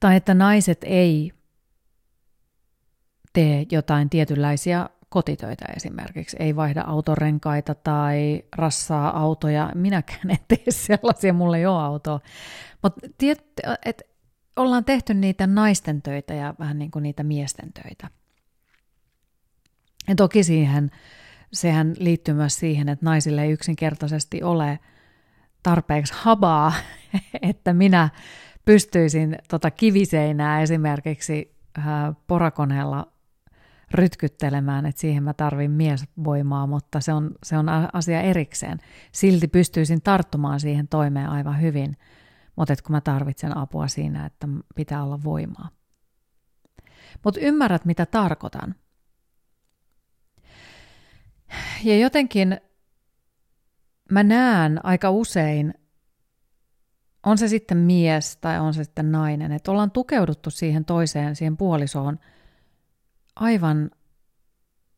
Tai 0.00 0.16
että 0.16 0.34
naiset 0.34 0.78
ei 0.84 1.32
tee 3.32 3.66
jotain 3.70 4.10
tietynlaisia 4.10 4.90
kotitöitä 5.10 5.64
esimerkiksi, 5.76 6.36
ei 6.40 6.56
vaihda 6.56 6.84
autorenkaita 6.86 7.74
tai 7.74 8.42
rassaa 8.56 9.20
autoja. 9.20 9.72
Minäkään 9.74 10.30
en 10.30 10.38
tee 10.48 10.64
sellaisia, 10.68 11.32
mulla 11.32 11.56
ei 11.56 11.66
ole 11.66 11.82
autoa. 11.82 12.20
Mutta 12.82 13.00
ollaan 14.56 14.84
tehty 14.84 15.14
niitä 15.14 15.46
naisten 15.46 16.02
töitä 16.02 16.34
ja 16.34 16.54
vähän 16.58 16.78
niin 16.78 16.90
kuin 16.90 17.02
niitä 17.02 17.22
miesten 17.22 17.72
töitä. 17.72 18.10
Ja 20.08 20.14
toki 20.14 20.44
siihen, 20.44 20.90
sehän 21.52 21.94
liittyy 21.98 22.34
myös 22.34 22.56
siihen, 22.56 22.88
että 22.88 23.04
naisille 23.04 23.42
ei 23.42 23.50
yksinkertaisesti 23.50 24.42
ole 24.42 24.78
tarpeeksi 25.62 26.14
habaa, 26.16 26.72
että 27.42 27.72
minä 27.72 28.08
pystyisin 28.64 29.38
tota 29.48 29.70
kiviseinää 29.70 30.62
esimerkiksi 30.62 31.56
äh, 31.78 31.84
porakoneella 32.26 33.12
rytkyttelemään, 33.94 34.86
että 34.86 35.00
siihen 35.00 35.22
mä 35.22 35.34
tarvin 35.34 35.70
miesvoimaa, 35.70 36.66
mutta 36.66 37.00
se 37.00 37.12
on, 37.12 37.30
se 37.42 37.58
on 37.58 37.66
asia 37.92 38.20
erikseen. 38.20 38.78
Silti 39.12 39.48
pystyisin 39.48 40.02
tarttumaan 40.02 40.60
siihen 40.60 40.88
toimeen 40.88 41.28
aivan 41.28 41.60
hyvin, 41.60 41.96
mutta 42.56 42.74
kun 42.86 42.92
mä 42.92 43.00
tarvitsen 43.00 43.56
apua 43.56 43.88
siinä, 43.88 44.26
että 44.26 44.48
pitää 44.74 45.02
olla 45.02 45.22
voimaa. 45.24 45.68
Mutta 47.24 47.40
ymmärrät, 47.40 47.84
mitä 47.84 48.06
tarkoitan. 48.06 48.74
Ja 51.84 51.98
jotenkin 51.98 52.60
mä 54.10 54.22
näen 54.22 54.84
aika 54.84 55.10
usein 55.10 55.74
on 57.26 57.38
se 57.38 57.48
sitten 57.48 57.78
mies 57.78 58.36
tai 58.36 58.60
on 58.60 58.74
se 58.74 58.84
sitten 58.84 59.12
nainen, 59.12 59.52
että 59.52 59.70
ollaan 59.70 59.90
tukeuduttu 59.90 60.50
siihen 60.50 60.84
toiseen, 60.84 61.36
siihen 61.36 61.56
puolisoon 61.56 62.18
aivan 63.36 63.90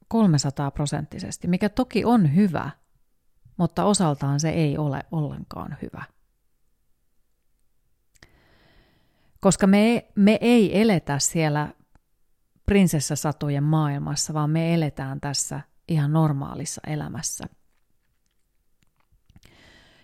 300 0.09 0.71
prosenttisesti, 0.71 1.49
mikä 1.49 1.69
toki 1.69 2.05
on 2.05 2.35
hyvä, 2.35 2.71
mutta 3.57 3.85
osaltaan 3.85 4.41
se 4.41 4.51
ei 4.51 4.79
ole 4.79 5.03
ollenkaan 5.13 5.77
hyvä. 5.83 6.05
Koska 9.41 9.67
me, 9.67 10.09
me 10.15 10.39
ei 10.41 10.81
eletä 10.81 11.19
siellä 11.19 11.75
prinsessasatujen 12.67 13.65
maailmassa, 13.65 14.35
vaan 14.35 14.51
me 14.51 14.75
eletään 14.75 15.21
tässä 15.21 15.61
ihan 15.89 16.13
normaalissa 16.13 16.81
elämässä– 16.87 17.45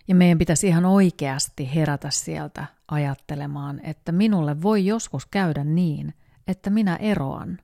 ja 0.08 0.14
meidän 0.14 0.38
pitäisi 0.38 0.68
ihan 0.68 0.84
oikeasti 0.84 1.74
herätä 1.74 2.10
sieltä 2.10 2.66
ajattelemaan, 2.90 3.80
että 3.82 4.12
minulle 4.12 4.62
voi 4.62 4.86
joskus 4.86 5.26
käydä 5.26 5.64
niin, 5.64 6.14
että 6.46 6.70
minä 6.70 6.96
eroan. 6.96 7.58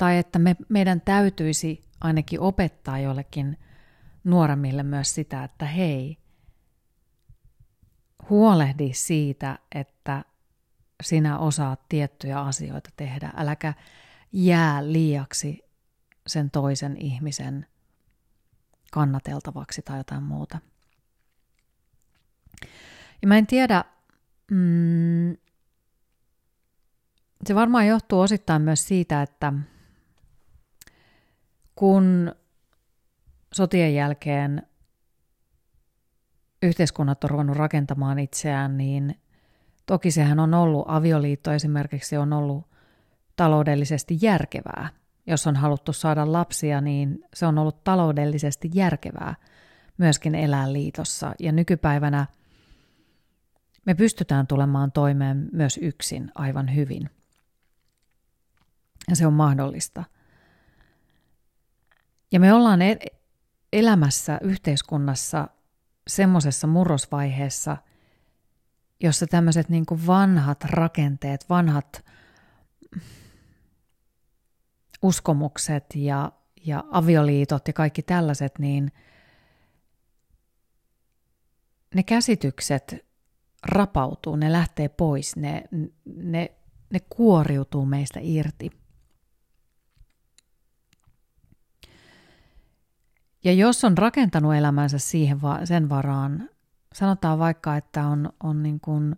Tai 0.00 0.18
että 0.18 0.38
me, 0.38 0.56
meidän 0.68 1.00
täytyisi 1.00 1.84
ainakin 2.00 2.40
opettaa 2.40 2.98
jollekin 2.98 3.58
nuoremmille 4.24 4.82
myös 4.82 5.14
sitä, 5.14 5.44
että 5.44 5.66
hei, 5.66 6.18
huolehdi 8.30 8.90
siitä, 8.94 9.58
että 9.74 10.24
sinä 11.02 11.38
osaat 11.38 11.88
tiettyjä 11.88 12.40
asioita 12.40 12.90
tehdä. 12.96 13.32
Äläkä 13.36 13.74
jää 14.32 14.92
liiaksi 14.92 15.64
sen 16.26 16.50
toisen 16.50 16.96
ihmisen 16.96 17.66
kannateltavaksi 18.92 19.82
tai 19.82 19.98
jotain 19.98 20.22
muuta. 20.22 20.58
Ja 23.22 23.28
mä 23.28 23.38
en 23.38 23.46
tiedä, 23.46 23.84
mm, 24.50 25.36
se 27.46 27.54
varmaan 27.54 27.86
johtuu 27.86 28.20
osittain 28.20 28.62
myös 28.62 28.88
siitä, 28.88 29.22
että 29.22 29.52
kun 31.74 32.34
sotien 33.52 33.94
jälkeen 33.94 34.62
yhteiskunnat 36.62 37.24
on 37.24 37.30
ruvennut 37.30 37.56
rakentamaan 37.56 38.18
itseään, 38.18 38.76
niin 38.76 39.20
toki 39.86 40.10
sehän 40.10 40.40
on 40.40 40.54
ollut, 40.54 40.84
avioliitto 40.88 41.52
esimerkiksi 41.52 42.16
on 42.16 42.32
ollut 42.32 42.70
taloudellisesti 43.36 44.18
järkevää. 44.22 44.88
Jos 45.26 45.46
on 45.46 45.56
haluttu 45.56 45.92
saada 45.92 46.32
lapsia, 46.32 46.80
niin 46.80 47.24
se 47.34 47.46
on 47.46 47.58
ollut 47.58 47.84
taloudellisesti 47.84 48.70
järkevää 48.74 49.34
myöskin 49.98 50.34
elää 50.34 50.72
liitossa. 50.72 51.32
Ja 51.38 51.52
nykypäivänä 51.52 52.26
me 53.86 53.94
pystytään 53.94 54.46
tulemaan 54.46 54.92
toimeen 54.92 55.48
myös 55.52 55.78
yksin 55.82 56.30
aivan 56.34 56.74
hyvin. 56.74 57.10
Ja 59.08 59.16
se 59.16 59.26
on 59.26 59.32
mahdollista. 59.32 60.04
Ja 62.32 62.40
me 62.40 62.52
ollaan 62.52 62.82
e- 62.82 62.98
elämässä 63.72 64.38
yhteiskunnassa 64.42 65.48
semmoisessa 66.08 66.66
murrosvaiheessa, 66.66 67.76
jossa 69.00 69.26
tämmöiset 69.26 69.68
niin 69.68 69.86
vanhat 70.06 70.64
rakenteet, 70.64 71.48
vanhat 71.48 72.04
uskomukset 75.02 75.84
ja, 75.94 76.32
ja 76.66 76.84
avioliitot 76.90 77.66
ja 77.66 77.72
kaikki 77.72 78.02
tällaiset, 78.02 78.58
niin 78.58 78.92
ne 81.94 82.02
käsitykset 82.02 83.06
rapautuu, 83.66 84.36
ne 84.36 84.52
lähtee 84.52 84.88
pois, 84.88 85.36
ne, 85.36 85.64
ne, 86.04 86.50
ne 86.90 87.00
kuoriutuu 87.00 87.86
meistä 87.86 88.20
irti. 88.22 88.79
Ja 93.44 93.52
jos 93.52 93.84
on 93.84 93.98
rakentanut 93.98 94.54
elämänsä 94.54 94.98
siihen 94.98 95.38
sen 95.64 95.88
varaan, 95.88 96.48
sanotaan 96.94 97.38
vaikka, 97.38 97.76
että 97.76 98.06
on, 98.06 98.32
on 98.42 98.62
niin 98.62 98.80
kuin, 98.80 99.16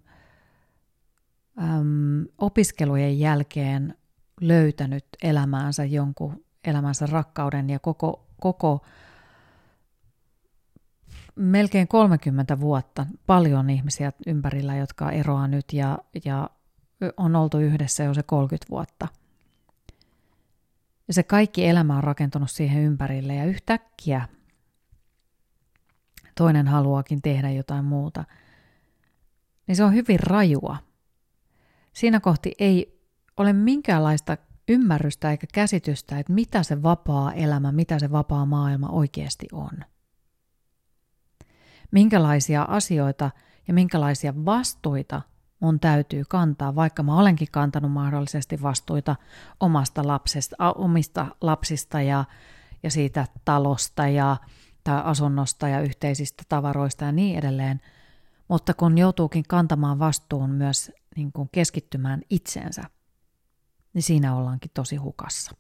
äm, 1.63 2.27
opiskelujen 2.39 3.19
jälkeen 3.19 3.95
löytänyt 4.41 5.05
elämäänsä 5.23 5.85
jonkun 5.85 6.45
elämänsä 6.65 7.07
rakkauden 7.07 7.71
ja 7.71 7.79
koko, 7.79 8.27
koko 8.41 8.85
melkein 11.35 11.89
30 11.89 12.61
vuotta 12.61 13.07
paljon 13.27 13.71
ihmisiä 13.71 14.13
ympärillä, 14.27 14.77
jotka 14.77 15.11
eroaa 15.11 15.49
nyt 15.49 15.73
ja, 15.73 15.99
ja 16.25 16.51
on 17.17 17.37
oltu 17.37 17.59
yhdessä 17.59 18.05
jo 18.05 18.15
se 18.15 18.23
30 18.23 18.71
vuotta. 18.71 19.09
Ja 21.13 21.15
se 21.15 21.23
kaikki 21.23 21.67
elämä 21.67 21.97
on 21.97 22.05
rakentunut 22.05 22.51
siihen 22.51 22.83
ympärille 22.83 23.35
ja 23.35 23.45
yhtäkkiä 23.45 24.29
toinen 26.35 26.69
haluaakin 26.69 27.23
tehdä 27.23 27.51
jotain 27.51 27.85
muuta, 27.85 28.25
niin 29.67 29.77
se 29.77 29.85
on 29.85 29.95
hyvin 29.95 30.21
rajua. 30.21 30.77
Siinä 31.93 32.21
kohti 32.21 32.53
ei 32.59 33.03
ole 33.37 33.53
minkäänlaista 33.53 34.37
ymmärrystä 34.69 35.31
eikä 35.31 35.47
käsitystä, 35.55 36.19
että 36.19 36.33
mitä 36.33 36.63
se 36.63 36.83
vapaa 36.83 37.33
elämä, 37.33 37.73
mitä 37.73 37.99
se 37.99 38.13
vapaa 38.13 38.47
maailma 38.47 38.89
oikeasti 38.89 39.47
on. 39.53 39.85
Minkälaisia 41.91 42.63
asioita 42.63 43.31
ja 43.69 43.75
minkälaisia 43.75 44.45
vastuita 44.45 45.23
mun 45.63 45.81
täytyy 45.81 46.25
kantaa, 46.29 46.75
vaikka 46.75 47.03
mä 47.03 47.19
olenkin 47.19 47.49
kantanut 47.51 47.93
mahdollisesti 47.93 48.63
vastuita 48.63 49.17
omasta 49.61 50.07
lapsesta, 50.07 50.57
omista 50.75 51.27
lapsista 51.41 52.01
ja, 52.01 52.25
ja 52.83 52.91
siitä 52.91 53.27
talosta 53.45 54.09
ja 54.09 54.37
tai 54.85 55.03
asunnosta 55.05 55.69
ja 55.69 55.81
yhteisistä 55.81 56.43
tavaroista 56.49 57.05
ja 57.05 57.13
niin 57.13 57.39
edelleen. 57.39 57.81
Mutta 58.49 58.75
kun 58.75 58.99
joutuukin 58.99 59.45
kantamaan 59.49 59.99
vastuun 59.99 60.51
myös 60.51 60.93
niin 61.17 61.33
kuin 61.33 61.49
keskittymään 61.53 62.23
itseensä, 62.31 62.83
niin 63.95 64.03
siinä 64.03 64.37
ollaankin 64.37 64.71
tosi 64.75 64.97
hukassa. 64.97 65.53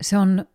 Se 0.00 0.18
on 0.18 0.46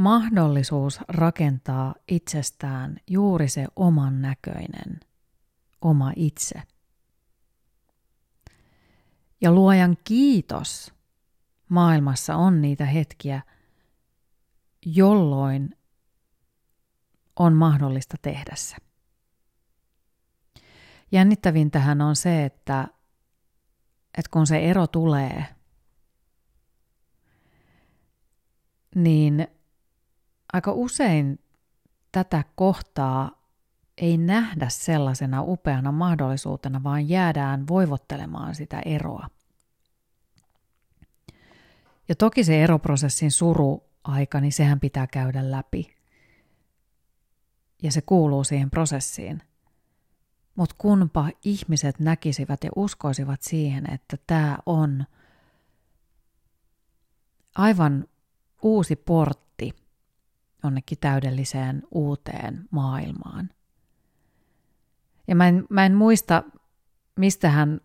mahdollisuus 0.00 1.00
rakentaa 1.08 1.94
itsestään 2.08 2.96
juuri 3.10 3.48
se 3.48 3.66
oman 3.76 4.22
näköinen, 4.22 5.00
oma 5.80 6.12
itse. 6.16 6.62
Ja 9.40 9.52
luojan 9.52 9.96
kiitos 10.04 10.94
maailmassa 11.68 12.36
on 12.36 12.62
niitä 12.62 12.84
hetkiä, 12.84 13.42
jolloin 14.86 15.76
on 17.36 17.52
mahdollista 17.52 18.16
tehdä 18.22 18.52
se. 18.56 18.76
Jännittävintähän 21.12 22.00
on 22.00 22.16
se, 22.16 22.44
että, 22.44 22.88
että 24.18 24.30
kun 24.30 24.46
se 24.46 24.58
ero 24.58 24.86
tulee, 24.86 25.46
niin 28.94 29.59
aika 30.52 30.72
usein 30.72 31.38
tätä 32.12 32.44
kohtaa 32.54 33.40
ei 33.98 34.18
nähdä 34.18 34.68
sellaisena 34.68 35.42
upeana 35.42 35.92
mahdollisuutena, 35.92 36.82
vaan 36.82 37.08
jäädään 37.08 37.68
voivottelemaan 37.68 38.54
sitä 38.54 38.82
eroa. 38.84 39.28
Ja 42.08 42.14
toki 42.14 42.44
se 42.44 42.62
eroprosessin 42.62 43.30
suruaika, 43.30 44.40
niin 44.40 44.52
sehän 44.52 44.80
pitää 44.80 45.06
käydä 45.06 45.50
läpi. 45.50 45.96
Ja 47.82 47.92
se 47.92 48.00
kuuluu 48.00 48.44
siihen 48.44 48.70
prosessiin. 48.70 49.42
Mutta 50.54 50.74
kunpa 50.78 51.30
ihmiset 51.44 51.98
näkisivät 51.98 52.64
ja 52.64 52.70
uskoisivat 52.76 53.42
siihen, 53.42 53.92
että 53.92 54.16
tämä 54.26 54.58
on 54.66 55.04
aivan 57.54 58.04
uusi 58.62 58.96
portti 58.96 59.49
jonnekin 60.62 60.98
täydelliseen 60.98 61.82
uuteen 61.90 62.68
maailmaan. 62.70 63.50
Ja 65.28 65.36
mä 65.36 65.48
en, 65.48 65.64
mä 65.70 65.86
en 65.86 65.94
muista, 65.94 66.42
mistä 67.16 67.50
hän 67.50 67.80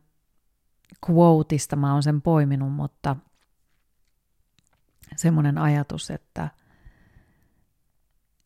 quoteista 1.09 1.75
mä 1.75 1.93
oon 1.93 2.03
sen 2.03 2.21
poiminut, 2.21 2.73
mutta 2.73 3.15
semmoinen 5.15 5.57
ajatus, 5.57 6.11
että, 6.11 6.49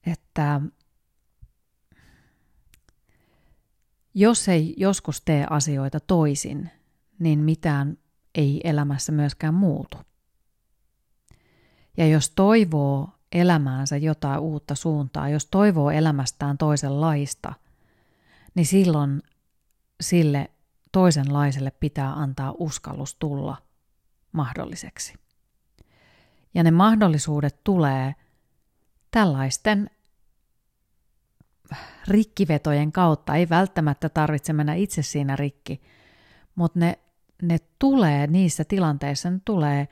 että 0.05 0.61
jos 4.13 4.49
ei 4.49 4.73
joskus 4.77 5.21
tee 5.21 5.45
asioita 5.49 5.99
toisin, 5.99 6.69
niin 7.19 7.39
mitään 7.39 7.97
ei 8.35 8.61
elämässä 8.63 9.11
myöskään 9.11 9.53
muutu. 9.53 9.97
Ja 11.97 12.07
jos 12.07 12.29
toivoo 12.29 13.18
elämäänsä 13.31 13.97
jotain 13.97 14.39
uutta 14.39 14.75
suuntaa, 14.75 15.29
jos 15.29 15.45
toivoo 15.45 15.91
elämästään 15.91 16.57
toisenlaista, 16.57 17.53
niin 18.55 18.65
silloin 18.65 19.21
sille 20.01 20.49
toisenlaiselle 20.91 21.71
pitää 21.71 22.13
antaa 22.13 22.53
uskallus 22.57 23.15
tulla 23.15 23.57
mahdolliseksi. 24.31 25.13
Ja 26.53 26.63
ne 26.63 26.71
mahdollisuudet 26.71 27.63
tulee 27.63 28.15
tällaisten 29.11 29.89
rikkivetojen 32.07 32.91
kautta. 32.91 33.35
Ei 33.35 33.49
välttämättä 33.49 34.09
tarvitse 34.09 34.53
mennä 34.53 34.73
itse 34.73 35.01
siinä 35.01 35.35
rikki, 35.35 35.81
mutta 36.55 36.79
ne, 36.79 36.99
ne 37.41 37.57
tulee 37.79 38.27
niissä 38.27 38.63
tilanteissa, 38.63 39.31
ne 39.31 39.39
tulee 39.45 39.87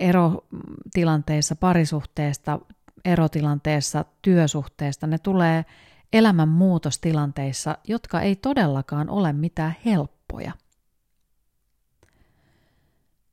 erotilanteissa, 0.00 1.56
parisuhteesta, 1.56 2.58
erotilanteessa, 3.04 4.04
työsuhteesta, 4.22 5.06
ne 5.06 5.18
tulee 5.18 5.64
elämänmuutostilanteissa, 6.12 7.78
jotka 7.88 8.20
ei 8.20 8.36
todellakaan 8.36 9.10
ole 9.10 9.32
mitään 9.32 9.76
helppoja. 9.84 10.52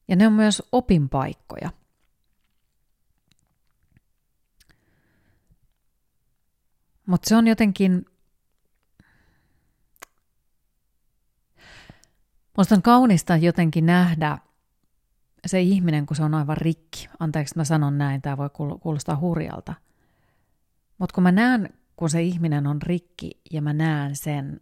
Ja 0.08 0.16
ne 0.16 0.28
on 0.28 0.34
myös 0.34 0.64
opinpaikkoja. 0.72 1.70
Mutta 7.06 7.30
se 7.30 7.36
on 7.36 7.48
jotenkin... 7.48 8.06
Musta 12.58 12.76
on 12.76 12.82
kaunista 12.82 13.38
jotenkin 13.38 13.86
nähdä 13.86 14.38
se 15.46 15.62
ihminen, 15.62 16.06
kun 16.06 16.16
se 16.16 16.24
on 16.24 16.34
aivan 16.34 16.58
rikki. 16.58 17.10
Anteeksi, 17.20 17.56
mä 17.58 17.64
sanon 17.64 17.98
näin, 17.98 18.22
tämä 18.22 18.38
voi 18.38 18.50
kuulostaa 18.82 19.16
hurjalta. 19.16 19.74
Mutta 20.98 21.14
kun 21.14 21.24
mä 21.24 21.32
näen 21.32 21.70
kun 21.96 22.10
se 22.10 22.22
ihminen 22.22 22.68
on 22.68 22.82
rikki 22.82 23.32
ja 23.52 23.62
mä 23.62 23.74
näen 23.74 24.16
sen, 24.16 24.62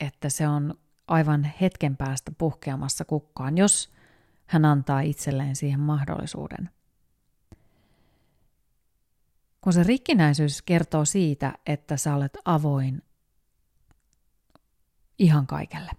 että 0.00 0.28
se 0.28 0.48
on 0.48 0.74
aivan 1.06 1.44
hetken 1.60 1.96
päästä 1.96 2.32
puhkeamassa 2.38 3.04
kukkaan, 3.04 3.58
jos 3.58 3.92
hän 4.46 4.64
antaa 4.64 5.00
itselleen 5.00 5.56
siihen 5.56 5.80
mahdollisuuden. 5.80 6.70
Kun 9.60 9.72
se 9.72 9.82
rikkinäisyys 9.82 10.62
kertoo 10.62 11.04
siitä, 11.04 11.52
että 11.66 11.96
sä 11.96 12.14
olet 12.14 12.38
avoin 12.44 13.02
ihan 15.18 15.46
kaikelle. 15.46 15.90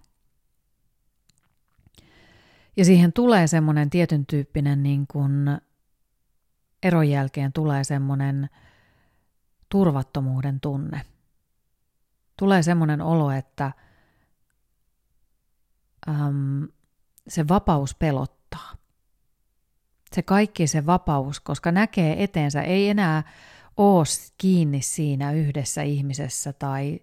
Ja 2.76 2.84
siihen 2.84 3.12
tulee 3.12 3.46
semmoinen 3.46 3.90
tietyn 3.90 4.26
tyyppinen 4.26 4.82
niin 4.82 5.06
kuin 5.06 5.60
eron 6.82 7.08
jälkeen 7.08 7.52
tulee 7.52 7.84
semmoinen 7.84 8.50
turvattomuuden 9.68 10.60
tunne. 10.60 11.00
Tulee 12.38 12.62
semmoinen 12.62 13.00
olo, 13.00 13.30
että 13.30 13.72
äm, 16.08 16.68
se 17.28 17.48
vapaus 17.48 17.94
pelottaa. 17.94 18.74
Se 20.12 20.22
kaikki 20.22 20.66
se 20.66 20.86
vapaus, 20.86 21.40
koska 21.40 21.72
näkee 21.72 22.24
eteensä, 22.24 22.62
ei 22.62 22.88
enää 22.88 23.22
ole 23.76 24.04
kiinni 24.38 24.82
siinä 24.82 25.32
yhdessä 25.32 25.82
ihmisessä 25.82 26.52
tai 26.52 27.00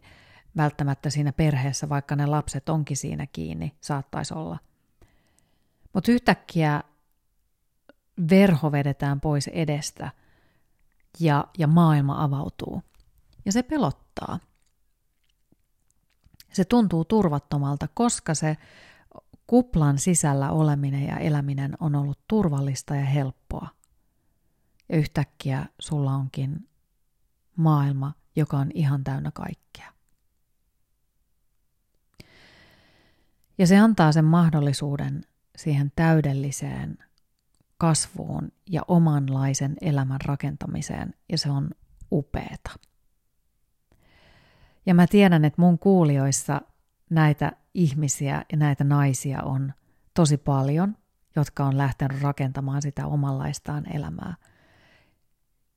välttämättä 0.57 1.09
siinä 1.09 1.31
perheessä, 1.31 1.89
vaikka 1.89 2.15
ne 2.15 2.25
lapset 2.25 2.69
onkin 2.69 2.97
siinä 2.97 3.27
kiinni, 3.27 3.75
saattaisi 3.81 4.33
olla. 4.33 4.59
Mutta 5.93 6.11
yhtäkkiä 6.11 6.83
verho 8.29 8.71
vedetään 8.71 9.21
pois 9.21 9.47
edestä 9.47 10.11
ja, 11.19 11.47
ja 11.57 11.67
maailma 11.67 12.23
avautuu. 12.23 12.81
Ja 13.45 13.51
se 13.51 13.63
pelottaa. 13.63 14.39
Se 16.53 16.65
tuntuu 16.65 17.05
turvattomalta, 17.05 17.87
koska 17.93 18.33
se 18.33 18.57
kuplan 19.47 19.97
sisällä 19.97 20.51
oleminen 20.51 21.07
ja 21.07 21.17
eläminen 21.17 21.77
on 21.79 21.95
ollut 21.95 22.19
turvallista 22.27 22.95
ja 22.95 23.05
helppoa. 23.05 23.67
Ja 24.89 24.97
yhtäkkiä 24.97 25.65
sulla 25.79 26.13
onkin 26.13 26.69
maailma, 27.55 28.13
joka 28.35 28.57
on 28.57 28.71
ihan 28.73 29.03
täynnä 29.03 29.31
kaikkea. 29.31 29.93
Ja 33.57 33.67
se 33.67 33.79
antaa 33.79 34.11
sen 34.11 34.25
mahdollisuuden 34.25 35.25
siihen 35.61 35.91
täydelliseen 35.95 36.97
kasvuun 37.77 38.51
ja 38.69 38.81
omanlaisen 38.87 39.75
elämän 39.81 40.21
rakentamiseen, 40.25 41.13
ja 41.29 41.37
se 41.37 41.51
on 41.51 41.69
upeeta. 42.11 42.71
Ja 44.85 44.93
mä 44.93 45.07
tiedän, 45.07 45.45
että 45.45 45.61
mun 45.61 45.79
kuulijoissa 45.79 46.61
näitä 47.09 47.51
ihmisiä 47.73 48.45
ja 48.51 48.57
näitä 48.57 48.83
naisia 48.83 49.43
on 49.43 49.73
tosi 50.13 50.37
paljon, 50.37 50.97
jotka 51.35 51.65
on 51.65 51.77
lähtenyt 51.77 52.21
rakentamaan 52.21 52.81
sitä 52.81 53.07
omanlaistaan 53.07 53.95
elämää. 53.95 54.35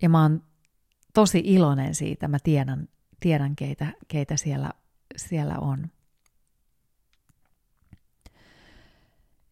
Ja 0.02 0.08
mä 0.08 0.22
oon 0.22 0.42
tosi 1.14 1.42
iloinen 1.44 1.94
siitä, 1.94 2.28
mä 2.28 2.38
tiedän, 2.44 2.88
tiedän 3.20 3.56
keitä, 3.56 3.92
keitä 4.08 4.36
siellä, 4.36 4.70
siellä 5.16 5.58
on. 5.58 5.90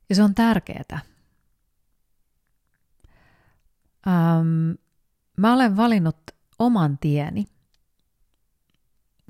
Ja 0.09 0.15
se 0.15 0.23
on 0.23 0.35
tärkeää. 0.35 1.01
Ähm, 4.07 4.71
mä 5.37 5.55
olen 5.55 5.77
valinnut 5.77 6.17
oman 6.59 6.99
tieni 6.99 7.45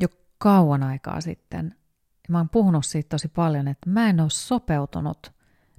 jo 0.01 0.09
kauan 0.39 0.83
aikaa 0.83 1.21
sitten. 1.21 1.75
Mä 2.29 2.39
oon 2.39 2.49
puhunut 2.49 2.87
siitä 2.87 3.09
tosi 3.09 3.29
paljon, 3.29 3.69
että 3.69 3.91
mä 3.91 4.09
en 4.09 4.21
ole 4.21 4.31
sopeutunut 4.31 5.33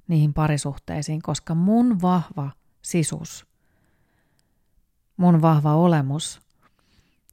niihin 0.08 0.34
parisuhteisiin, 0.34 1.22
koska 1.22 1.54
mun 1.54 2.02
vahva 2.02 2.50
sisus, 2.82 3.46
mun 5.16 5.42
vahva 5.42 5.74
olemus 5.74 6.40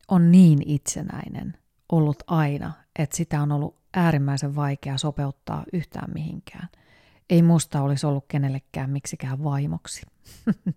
on 0.07 0.31
niin 0.31 0.69
itsenäinen 0.69 1.57
ollut 1.91 2.23
aina, 2.27 2.73
että 2.99 3.17
sitä 3.17 3.41
on 3.41 3.51
ollut 3.51 3.81
äärimmäisen 3.93 4.55
vaikea 4.55 4.97
sopeuttaa 4.97 5.63
yhtään 5.73 6.11
mihinkään. 6.13 6.69
Ei 7.31 7.41
musta 7.41 7.81
olisi 7.81 8.05
ollut 8.05 8.25
kenellekään 8.27 8.89
miksikään 8.89 9.43
vaimoksi. 9.43 10.01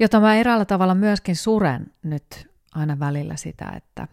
Jota 0.00 0.20
mä 0.20 0.36
eräällä 0.36 0.64
tavalla 0.64 0.94
myöskin 0.94 1.36
suren 1.36 1.94
nyt 2.02 2.50
aina 2.74 2.98
välillä 2.98 3.36
sitä, 3.36 3.72
että 3.76 4.08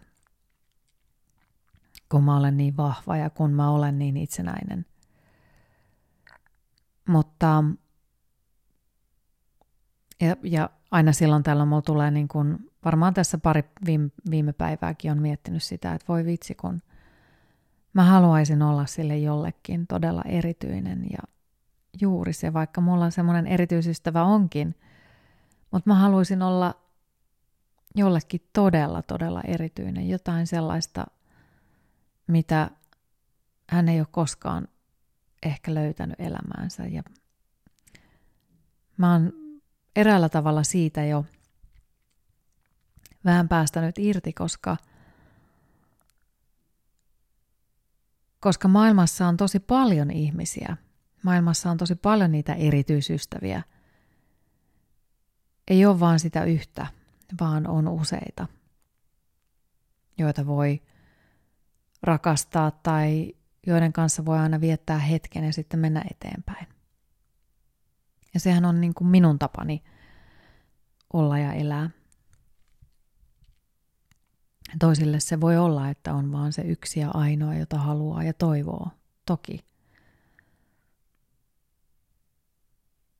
kun 2.08 2.24
mä 2.24 2.36
olen 2.36 2.56
niin 2.56 2.76
vahva 2.76 3.16
ja 3.16 3.30
kun 3.30 3.52
mä 3.52 3.70
olen 3.70 3.98
niin 3.98 4.16
itsenäinen. 4.16 4.86
Mutta 7.08 7.64
ja, 10.20 10.36
ja 10.42 10.70
aina 10.90 11.12
silloin 11.12 11.42
tällä 11.42 11.64
mulla 11.64 11.82
tulee 11.82 12.10
niin 12.10 12.28
kuin, 12.28 12.70
varmaan 12.84 13.14
tässä 13.14 13.38
pari 13.38 13.64
viime, 13.86 14.10
viime 14.30 14.52
päivääkin 14.52 15.12
on 15.12 15.22
miettinyt 15.22 15.62
sitä, 15.62 15.94
että 15.94 16.08
voi 16.08 16.24
vitsi 16.24 16.54
kun 16.54 16.82
mä 17.92 18.04
haluaisin 18.04 18.62
olla 18.62 18.86
sille 18.86 19.18
jollekin 19.18 19.86
todella 19.86 20.22
erityinen 20.22 21.06
ja 21.10 21.18
juuri 22.00 22.32
se, 22.32 22.52
vaikka 22.52 22.80
mulla 22.80 23.10
semmoinen 23.10 23.46
erityisystävä 23.46 24.24
onkin, 24.24 24.74
mutta 25.70 25.90
mä 25.90 25.94
haluaisin 25.94 26.42
olla 26.42 26.74
jollekin 27.94 28.48
todella, 28.52 29.02
todella 29.02 29.40
erityinen, 29.42 30.08
jotain 30.08 30.46
sellaista, 30.46 31.06
mitä 32.26 32.70
hän 33.70 33.88
ei 33.88 34.00
ole 34.00 34.06
koskaan 34.10 34.68
ehkä 35.42 35.74
löytänyt 35.74 36.20
elämäänsä. 36.20 36.86
Ja 36.86 37.02
mä 38.96 39.12
oon 39.12 39.32
eräällä 39.96 40.28
tavalla 40.28 40.62
siitä 40.62 41.04
jo 41.04 41.24
vähän 43.24 43.48
päästänyt 43.48 43.98
irti, 43.98 44.32
koska– 44.32 44.76
koska 48.40 48.68
maailmassa 48.68 49.26
on 49.26 49.36
tosi 49.36 49.60
paljon 49.60 50.10
ihmisiä. 50.10 50.76
Maailmassa 51.22 51.70
on 51.70 51.76
tosi 51.76 51.94
paljon 51.94 52.32
niitä 52.32 52.54
erityisystäviä. 52.54 53.62
Ei 55.68 55.86
ole 55.86 56.00
vaan 56.00 56.20
sitä 56.20 56.44
yhtä, 56.44 56.86
vaan 57.40 57.66
on 57.66 57.88
useita, 57.88 58.46
joita 60.18 60.46
voi 60.46 60.82
rakastaa 62.02 62.70
tai 62.70 63.34
joiden 63.66 63.92
kanssa 63.92 64.24
voi 64.24 64.38
aina 64.38 64.60
viettää 64.60 64.98
hetken 64.98 65.44
ja 65.44 65.52
sitten 65.52 65.80
mennä 65.80 66.04
eteenpäin. 66.10 66.66
Ja 68.34 68.40
sehän 68.40 68.64
on 68.64 68.80
niin 68.80 68.94
kuin 68.94 69.08
minun 69.08 69.38
tapani 69.38 69.82
olla 71.12 71.38
ja 71.38 71.52
elää. 71.52 71.90
Toisille 74.78 75.20
se 75.20 75.40
voi 75.40 75.56
olla, 75.56 75.88
että 75.88 76.14
on 76.14 76.32
vaan 76.32 76.52
se 76.52 76.62
yksi 76.62 77.00
ja 77.00 77.10
ainoa, 77.14 77.54
jota 77.54 77.78
haluaa 77.78 78.22
ja 78.22 78.32
toivoo. 78.32 78.88
Toki. 79.26 79.64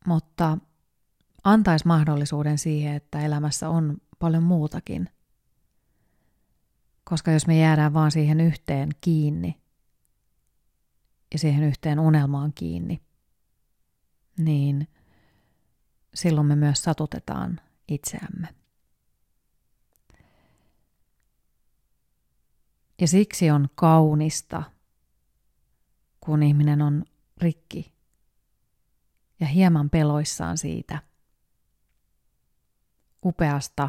Mutta 0.07 0.59
antaisi 1.45 1.87
mahdollisuuden 1.87 2.59
siihen, 2.59 2.95
että 2.95 3.21
elämässä 3.21 3.69
on 3.69 3.99
paljon 4.19 4.43
muutakin. 4.43 5.09
Koska 7.05 7.31
jos 7.31 7.47
me 7.47 7.59
jäädään 7.61 7.95
vaan 7.95 8.11
siihen 8.11 8.41
yhteen 8.41 8.89
kiinni 9.01 9.61
ja 11.33 11.39
siihen 11.39 11.65
yhteen 11.65 12.01
unelmaan 12.01 12.53
kiinni, 12.53 13.03
niin 14.39 14.89
silloin 16.15 16.47
me 16.47 16.57
myös 16.57 16.83
satutetaan 16.83 17.61
itseämme. 17.89 18.58
Ja 23.01 23.09
siksi 23.09 23.51
on 23.51 23.69
kaunista, 23.75 24.63
kun 26.21 26.43
ihminen 26.43 26.83
on 26.83 27.05
rikki 27.41 27.93
ja 29.41 29.47
hieman 29.47 29.91
peloissaan 29.91 30.59
siitä 30.59 30.99
upeasta 33.25 33.89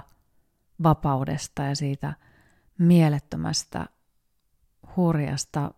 vapaudesta 0.84 1.64
ja 1.64 1.76
siitä 1.76 2.14
mielettömästä, 2.78 3.86
hurjasta 4.96 5.72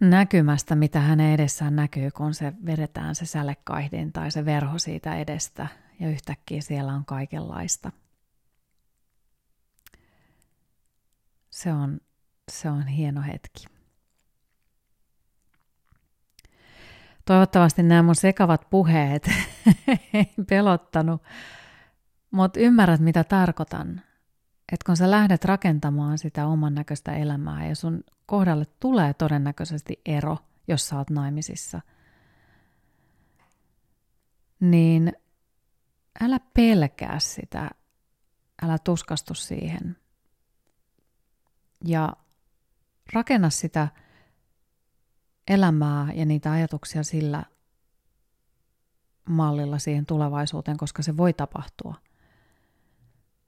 näkymästä, 0.00 0.74
mitä 0.74 1.00
hänen 1.00 1.34
edessään 1.34 1.76
näkyy, 1.76 2.10
kun 2.10 2.34
se 2.34 2.52
vedetään 2.66 3.14
se 3.14 3.26
sälekaihdin 3.26 4.12
tai 4.12 4.30
se 4.30 4.44
verho 4.44 4.78
siitä 4.78 5.16
edestä 5.16 5.66
ja 6.00 6.08
yhtäkkiä 6.08 6.60
siellä 6.60 6.94
on 6.94 7.04
kaikenlaista. 7.04 7.92
Se 11.52 11.72
on, 11.72 12.00
se 12.50 12.70
on 12.70 12.86
hieno 12.86 13.22
hetki. 13.22 13.64
Toivottavasti 17.24 17.82
nämä 17.82 18.02
mun 18.02 18.14
sekavat 18.14 18.70
puheet 18.70 19.30
ei 20.14 20.32
pelottanut, 20.48 21.22
Mutta 22.30 22.60
ymmärrät, 22.60 23.00
mitä 23.00 23.24
tarkoitan. 23.24 24.00
Että 24.72 24.86
kun 24.86 24.96
sä 24.96 25.10
lähdet 25.10 25.44
rakentamaan 25.44 26.18
sitä 26.18 26.46
oman 26.46 26.74
näköistä 26.74 27.16
elämää 27.16 27.66
ja 27.66 27.76
sun 27.76 28.04
kohdalle 28.26 28.64
tulee 28.80 29.14
todennäköisesti 29.14 30.00
ero, 30.06 30.38
jos 30.68 30.88
sä 30.88 30.96
oot 30.96 31.10
naimisissa, 31.10 31.80
niin 34.60 35.12
älä 36.20 36.40
pelkää 36.54 37.18
sitä, 37.18 37.70
älä 38.62 38.78
tuskastu 38.78 39.34
siihen. 39.34 40.01
Ja 41.84 42.12
rakenna 43.12 43.50
sitä 43.50 43.88
elämää 45.48 46.12
ja 46.14 46.24
niitä 46.24 46.52
ajatuksia 46.52 47.02
sillä 47.02 47.44
mallilla 49.28 49.78
siihen 49.78 50.06
tulevaisuuteen, 50.06 50.76
koska 50.76 51.02
se 51.02 51.16
voi 51.16 51.32
tapahtua. 51.32 51.94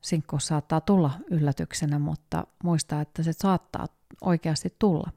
Sinkku 0.01 0.39
saattaa 0.39 0.81
tulla 0.81 1.19
yllätyksenä, 1.31 1.99
mutta 1.99 2.47
muista, 2.65 3.01
että 3.01 3.23
se 3.23 3.33
saattaa 3.33 3.87
oikeasti 4.21 4.77
tulla. 4.79 5.11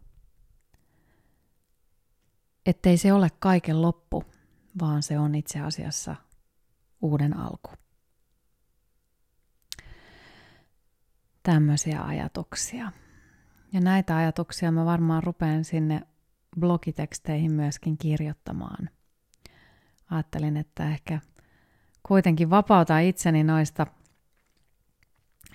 Ettei 2.66 2.98
se 2.98 3.14
ole 3.14 3.30
kaiken 3.40 3.82
loppu, 3.82 4.24
vaan 4.80 5.04
se 5.04 5.20
on 5.20 5.36
itse 5.36 5.60
asiassa 5.60 6.16
uuden 7.02 7.38
alku. 7.38 7.70
Tämmöisiä 11.44 12.04
ajatuksia. 12.04 12.92
Ja 13.74 13.82
näitä 13.82 14.18
ajatuksia 14.18 14.72
mä 14.72 14.86
varmaan 14.86 15.24
rupean 15.24 15.64
sinne 15.64 16.02
blogiteksteihin 16.60 17.52
myöskin 17.52 17.98
kirjoittamaan. 17.98 18.90
Ajattelin, 20.12 20.58
että 20.58 20.90
ehkä 20.90 21.20
kuitenkin 22.04 22.50
vapauta 22.50 23.00
itseni 23.00 23.44
noista 23.44 23.88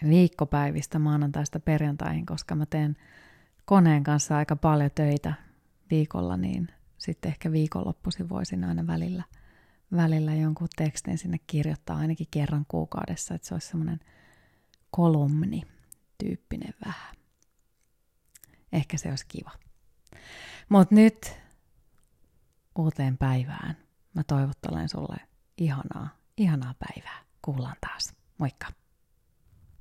viikkopäivistä 0.08 0.98
maanantaista 0.98 1.60
perjantaihin, 1.60 2.26
koska 2.26 2.54
mä 2.54 2.66
teen 2.66 2.96
koneen 3.64 4.02
kanssa 4.02 4.36
aika 4.36 4.56
paljon 4.56 4.90
töitä 4.94 5.34
viikolla, 5.90 6.36
niin 6.36 6.68
sitten 6.98 7.28
ehkä 7.28 7.52
viikonloppuisin 7.52 8.28
voisin 8.28 8.64
aina 8.64 8.86
välillä, 8.86 9.22
välillä 9.96 10.34
jonkun 10.34 10.68
tekstin 10.76 11.18
sinne 11.18 11.38
kirjoittaa 11.46 11.96
ainakin 11.96 12.26
kerran 12.30 12.64
kuukaudessa, 12.68 13.34
että 13.34 13.48
se 13.48 13.54
olisi 13.54 13.68
semmoinen 13.68 14.00
kolumni 14.90 15.62
tyyppinen 16.24 16.74
vähän. 16.86 17.21
Ehkä 18.72 18.96
se 18.98 19.10
olisi 19.10 19.24
kiva. 19.28 19.50
Mutta 20.68 20.94
nyt 20.94 21.36
uuteen 22.78 23.18
päivään. 23.18 23.76
Mä 24.14 24.22
toivottelen 24.24 24.88
sulle 24.88 25.16
ihanaa, 25.58 26.08
ihanaa 26.36 26.74
päivää. 26.78 27.22
Kuullaan 27.42 27.76
taas. 27.80 28.14
Moikka! 28.38 28.81